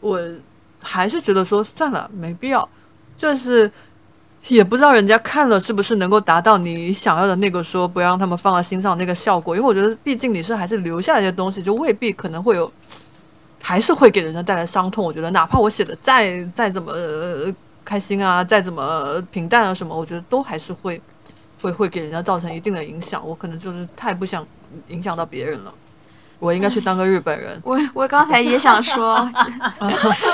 [0.00, 0.18] 我
[0.80, 2.66] 还是觉得说，算了，没必要，
[3.14, 3.70] 就是
[4.46, 12.72] 也不知道人家看了是不是能够达到你想要的那个说不要让他们放在心上那个效果，因为我觉得毕竟你是还是留下来的东西，就未必可能会有
[13.62, 15.04] 还是会给人家带来伤痛。
[15.04, 21.00] 我觉得，哪怕我写的再再怎么、呃开心啊，再怎么平淡啊什么，我觉得都还是会
[21.60, 23.26] 会会给人家造成一定的影响。
[23.26, 24.46] 我可能就是太不想
[24.88, 25.72] 影响到别人了。
[26.38, 27.60] 我应该去当个日本人。
[27.64, 29.28] 我我刚才也想说，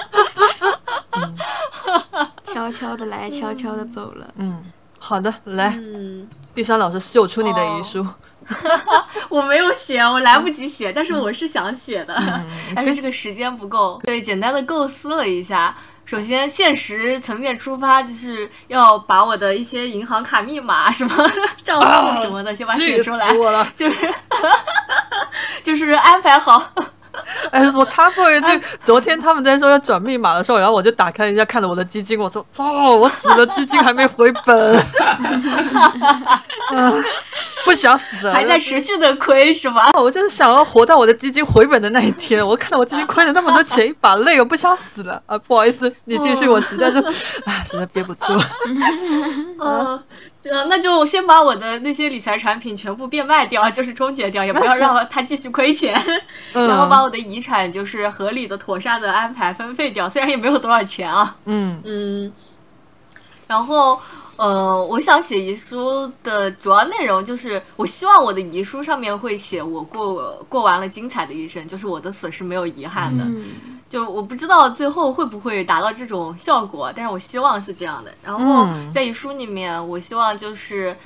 [2.45, 4.29] 悄悄的来，悄悄的走了。
[4.37, 4.63] 嗯，
[4.99, 8.07] 好的，来，嗯，碧山老师秀出你的遗书。
[9.31, 12.45] 我没有写，我来不及写，但是我是想写的，嗯
[12.77, 13.99] 但是这个时间不够。
[14.05, 15.75] 对，简单的构思了一下。
[16.05, 21.31] 首先，现实层面出发，就是要把我的一些银行卡密码、什么
[21.63, 23.33] 账户什么的，先把它写出来！
[23.75, 24.15] 就是
[25.63, 26.73] 就是安排好。
[27.51, 34.85] 哎，我插播一句，昨天他们在说要转密码的时候，然后我就打开一下看了我的基金，我说哦，我死了，基金还没回本，
[36.73, 37.05] 嗯，
[37.65, 39.91] 不想死了，还在持续的亏是吗？
[39.95, 42.47] 我就是想要活到我的基金回本的那一天。
[42.47, 45.39] 我看到我基金亏了那么多钱，一把泪，我不想死了啊！
[45.39, 46.99] 不好意思，你继续，我实在是，
[47.45, 48.25] 啊，实在憋不住。
[49.61, 50.03] 嗯，
[50.69, 55.95] 那就先把我的那些理财产品全部变卖掉，就是终结掉，也不要让他 继续亏钱。
[56.53, 61.37] 嗯然后把我的遗产就是合理的、妥善的安排分配掉，虽然也没有多少钱啊。
[61.47, 62.33] 嗯嗯，
[63.47, 63.99] 然后
[64.37, 73.25] 呃，我想写遗书的主要内容就是，我希望我的遗书上面会写我过过完了精彩的一生，就是我的死是没有遗憾的。
[73.25, 78.13] 嗯，就我不知道最后会不会达到这种效果，但是我希望是这样的。
[78.25, 80.97] 然后嗯在遗书里面，我希望就是。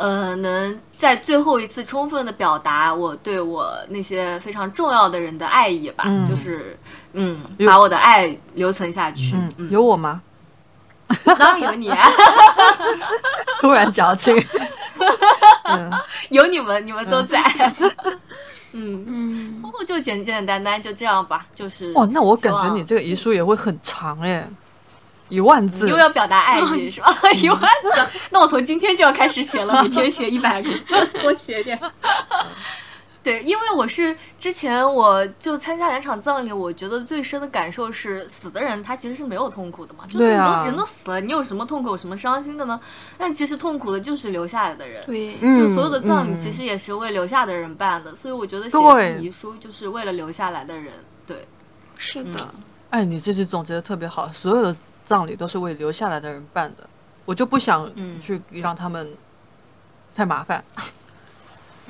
[0.00, 6.78] 呃，能在最后一次充分的表达我对我那些非常重要的人的爱意吧，嗯就是
[7.14, 9.32] 嗯，把我的爱留存下去。
[9.34, 10.22] 嗯，嗯，有我吗？
[11.24, 12.08] 当然有你，啊
[13.60, 14.36] 突然矫情。
[15.66, 15.90] 嗯
[16.30, 17.42] 有你们，你们都在。
[18.72, 24.48] 嗯，嗯，然后就简简单单就这样吧，就是哦，那我感觉你这个遗书也会很长哎，
[25.28, 25.96] 一万字又。
[25.96, 27.14] 要表达爱意是吧？
[27.40, 31.78] 一万字，那我从今天就要开始写了，每天写一百个字，多写点。
[33.28, 42.80] 对，因为我是之前我就参加两场葬礼，我觉得最深的感受是，死的人他其实是没有痛苦的嘛，就是人都、啊人都死了，你有什么痛苦，有什么伤心的呢？
[43.18, 45.04] 但其实痛苦的就是留下来的人。
[45.04, 50.94] 对，就嗯所有的葬礼嗯其实也是为留下的人办的，所以我觉得写遗书就是为了留下来的人。
[51.26, 51.46] 对，
[51.98, 52.48] 是的，
[52.88, 54.74] 哎，你这句总结的特别好，所有的
[55.04, 56.88] 葬礼都是为留下来的人办的，
[57.26, 59.06] 我就不想嗯去让他们
[60.14, 60.64] 太麻烦。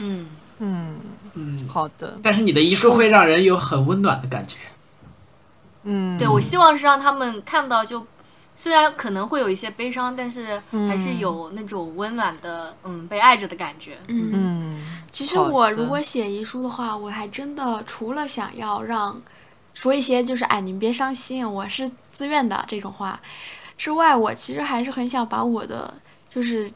[0.00, 0.28] 嗯，
[0.58, 0.96] 嗯，
[1.34, 4.58] 嗯，好的，但是你的遗书会让人有很温暖的感觉。
[5.84, 8.06] 嗯，对我希望是让他们看到就。
[8.60, 13.96] 虽然可能会有一些悲伤，但是还是有那种温暖的，嗯，被爱着的感觉。
[14.08, 14.30] 嗯。
[14.32, 19.22] 嗯，其实我如果写遗书的话，我还真的除了想要让
[19.74, 23.20] 说一些就是哎你们别伤心，我是自愿的这种话
[23.76, 25.94] 之外，我其实还是很想把我的
[26.28, 26.68] 就是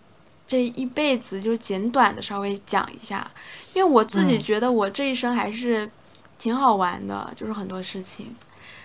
[0.53, 3.27] 这一辈子就是简短的稍微讲一下，
[3.73, 5.91] 因为我自己嗯觉得我这一生还是
[6.37, 8.37] 挺好玩的，就是很多事情。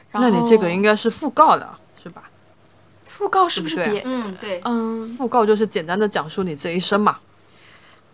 [0.09, 2.30] 然后那你这个应该是讣告的，是吧？
[3.05, 4.01] 讣告是不是对对别？
[4.05, 7.18] 嗯，对，嗯讣告就是简单的讲述你这一生嘛。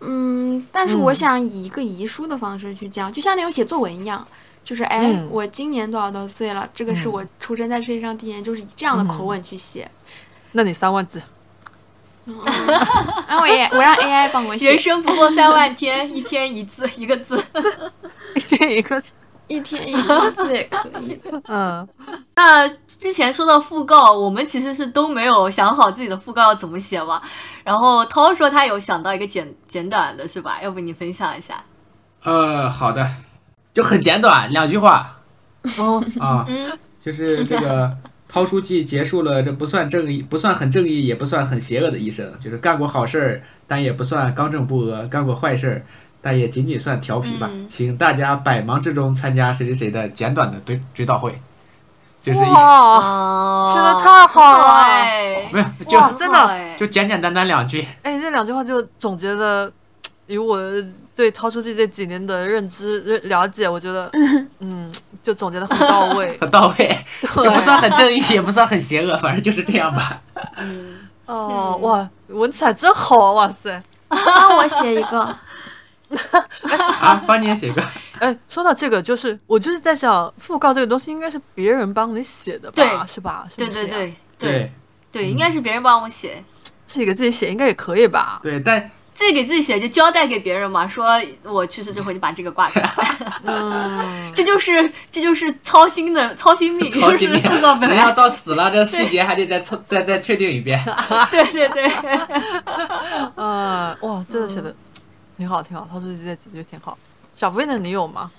[0.00, 4.26] 嗯，但是我嗯想以一个遗书的方式去讲，就像那种写作文一样，
[4.64, 9.88] 就是哎，嗯我今年多少多岁了，这个是嗯我出生在世界上第一年，就是以这样的口吻去写。
[10.50, 11.22] 那你三万字，
[13.28, 17.42] 然后我也我让 AI 帮我写人，生不过三万天，一天一字，一个字。
[18.34, 19.02] 一天一个，
[19.46, 21.20] 一天一个字也可以。
[21.46, 21.86] 嗯
[22.34, 27.20] 那之前说到讣告，我们其实是都没有想好自己的讣告要怎么写嘛。
[27.62, 30.58] 然后涛说他有想到一个简简短的，是吧？
[30.62, 31.62] 要不你分享一下？
[32.22, 33.06] 呃，好的，
[33.72, 35.20] 就很简短，两句话
[35.78, 37.94] 哦，啊，嗯就是这个
[38.34, 45.82] 涛书记结束了这不算正义、不算很正义，也不算很邪恶的一生，就是干过好事儿，但也不算刚正不阿；干过坏事儿，
[46.20, 47.48] 但也仅仅算调皮吧。
[47.52, 47.68] 嗯。
[47.68, 51.32] 请大家百忙之中参加谁谁谁的简短的追追悼会，
[52.20, 54.82] 就是一哇，哦，写的太好了。
[54.82, 56.36] 哎没有就真的。
[56.36, 59.72] 哎就简简单单两句，哎，这两句话就总结的，
[60.26, 60.58] 以我
[61.16, 64.10] 对超出自己这几年的认知认了解，我觉得，
[64.58, 64.92] 嗯，
[65.22, 66.36] 就总结的很到位。
[66.40, 66.98] 很到位，
[67.42, 70.20] 就不算很正义，也不算很邪恶，反正就是这样吧。
[70.56, 73.46] 嗯， 哦，哇，文采真好啊！
[73.46, 75.20] 哇塞， 帮我写一个，
[77.00, 77.82] 啊，帮你也写一个，
[78.18, 83.46] 哎，说到这个，就是我就是在想，讣告这个东西应该是别人帮你写的吧，是吧？
[83.56, 84.72] 对对对对
[85.12, 86.42] 对，应该是别人帮我写。
[86.84, 88.40] 自己给自己写应该也可以吧？
[88.42, 92.92] 对，但自己给自己写，就交代给别人嘛，说我去世之后你把这个挂出来。
[93.44, 100.82] 嗯， 这就是这就是操心的操心命， 操心命就是报告，本人要到死了，这细节还得再测再再确定一遍。
[101.30, 101.86] 对对对，
[103.36, 104.74] 啊，哇，真的写的
[105.36, 106.98] 挺好，挺好，他说这几句挺好。
[107.36, 108.30] 小薇的，你有吗？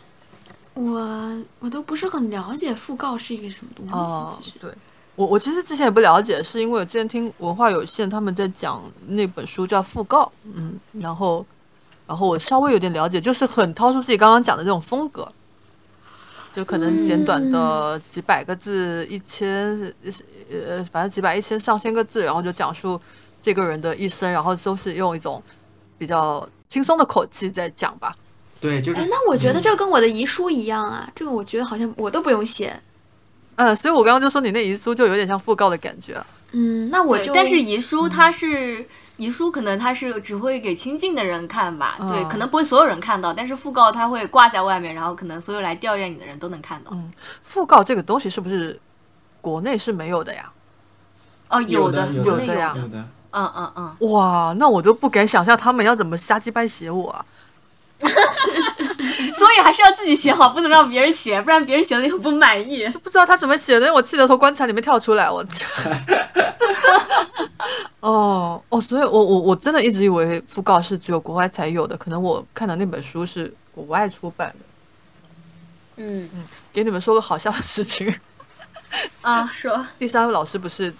[0.73, 1.01] 我
[1.59, 4.69] 我都不是很了解讣告是一个什么东西，哦其实，对。
[5.15, 11.45] 我我其实之前也不了解，是因为我之前听文化有限他们在讲那本书叫《讣告》，嗯，然后
[12.05, 15.31] 然后我稍微有点了解，就是很掏出自己刚刚讲的这种风格，
[16.53, 19.93] 就可能简短的几百个字、一千
[20.51, 22.99] 呃，反正几百、一千、上千个字，然后就讲述
[23.41, 25.41] 这个人的一生，然后都是用一种
[25.97, 28.13] 比较轻松的口气在讲吧。
[28.59, 32.77] 对，就是哎，那我觉得这个跟我的遗书一样啊，这个我觉得好像我都不用写。
[33.55, 36.21] 嗯，所以我刚刚就说你那遗书就有点像讣告的感觉。
[36.51, 38.85] 嗯，那我就但是遗书它是。
[39.17, 46.91] 遗书可能它是只会给亲近的人看吧，对，嗯可能不会所有人看到，但是讣告它会挂在外面，然后可能所有来吊唁你的人都能看到。
[46.91, 47.09] 嗯
[47.41, 48.77] 讣告这个东西是不是
[49.39, 50.51] 国内是没有的呀？
[51.47, 53.07] 哦，有的，有的呀有有的。
[53.31, 57.25] 嗯嗯嗯，哇，那我都不敢想象他们要怎么瞎鸡掰写我啊！
[59.33, 62.87] 所以还是要自己写好，不能让别人写，不然别人写的你很不满意。
[63.03, 65.43] 不知道他怎么写的，我气得从棺材里面跳出来，我。
[68.01, 74.55] 哦哦，所以我我我真的一直以为讣告是只有国外才有的，可能我看的那本书是国外出版的。
[75.97, 76.29] 嗯
[76.71, 78.13] 给你们说个好笑的事情，
[79.21, 80.93] 啊，说第三位老师不是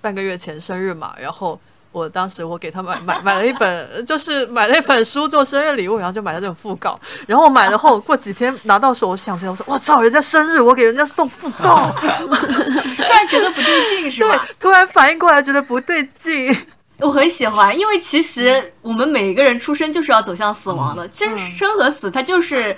[0.00, 1.58] 半个月前生日嘛，然后
[1.94, 16.56] 我当时我给他买买买了一本，就是买了一本书做生日礼物，然后就买了这种副告，然后我买了后过几天拿到手，我想起来我说我操，人家生日我给人家送副告，突然觉得不对劲是 对吧？，突然反应过来觉得不对劲，
[16.98, 22.76] 我很喜欢，因为其实我们每一个人出生就是要走向死亡的，其实生和死它就是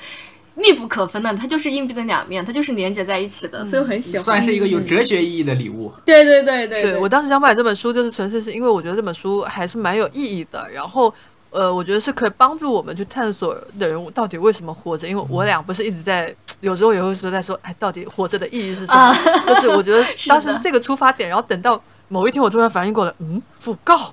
[0.57, 4.25] 密不可分的，它就是硬币的两面，它就是连接在一起的，所以我很喜欢。
[4.25, 5.93] 算是一个有哲学意义的礼物。
[6.05, 11.15] 对对对对，对是我当时想买这本书，就是纯粹是因为我觉得这本书还是蛮有意义的，然后。
[11.51, 19.17] 呃，我觉得是可以帮助我们去探索的人到底为什么活着，因为我俩不是一直在，有时候也会说在说，哎，到底活着的意义是什么？
[19.47, 24.13] 就是我觉得 当时是这个出发点，然后等到某一天我突然反应过来，嗯，讣告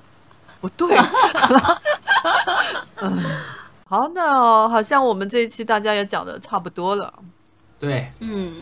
[0.62, 0.96] 不对，
[3.02, 3.24] 嗯，
[3.86, 7.14] 好，那好像我们这一期大家也讲的差不多了，
[7.80, 8.54] 对，嗯，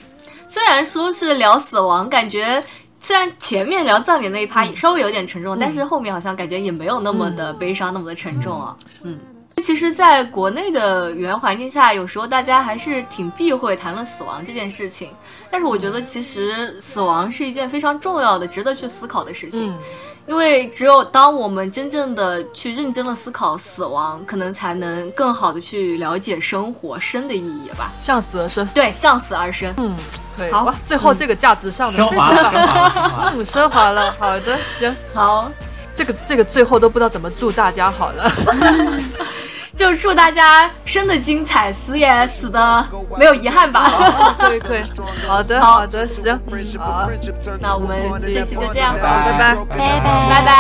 [0.47, 2.61] 虽然说是聊死亡，感觉
[2.99, 8.75] 虽然前面聊葬礼那一趴也稍微有点沉重，但是后面好像感觉也没有那么的悲伤，那么的沉重啊。
[9.03, 9.17] 嗯，
[9.63, 15.11] 其实，在国内的语言环境下，有时候大家还是挺避讳谈论死亡这件事情。
[15.49, 19.71] 但是我觉得，其实死亡是一件非常重要的、值得去思考的事情。
[19.71, 19.77] 嗯
[20.27, 27.91] 因为只有当我们真正的去认真的思考死亡，可能才能更好的去了解生活生的意义吧。
[27.99, 29.73] 向死而生，对，向死而生。
[29.77, 29.95] 嗯，
[30.37, 33.31] 可以，好吧，最后这个价值上的升华了，升华了，升华了。
[33.35, 34.95] 嗯，升华了，好的，行。
[35.13, 35.51] 好，
[35.95, 38.31] 这个这个最后都不知道怎么祝大家好了。
[39.73, 42.85] 就祝大家生的精彩，死也死的
[43.17, 44.35] 没有遗憾吧。
[44.37, 44.83] 可以可以，
[45.27, 46.39] 好的好好的，行，
[46.77, 47.09] 好，
[47.59, 49.55] 那我们这期就这样，吧，拜拜。
[49.55, 50.51] 拜拜拜拜。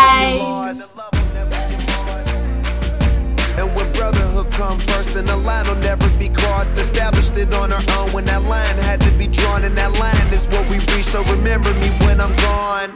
[3.57, 6.71] And when brotherhood come first, then the line will never be crossed.
[6.77, 10.33] Established it on our own when that line had to be drawn, and that line
[10.33, 11.05] is what we reach.
[11.05, 12.95] So remember me when I'm gone.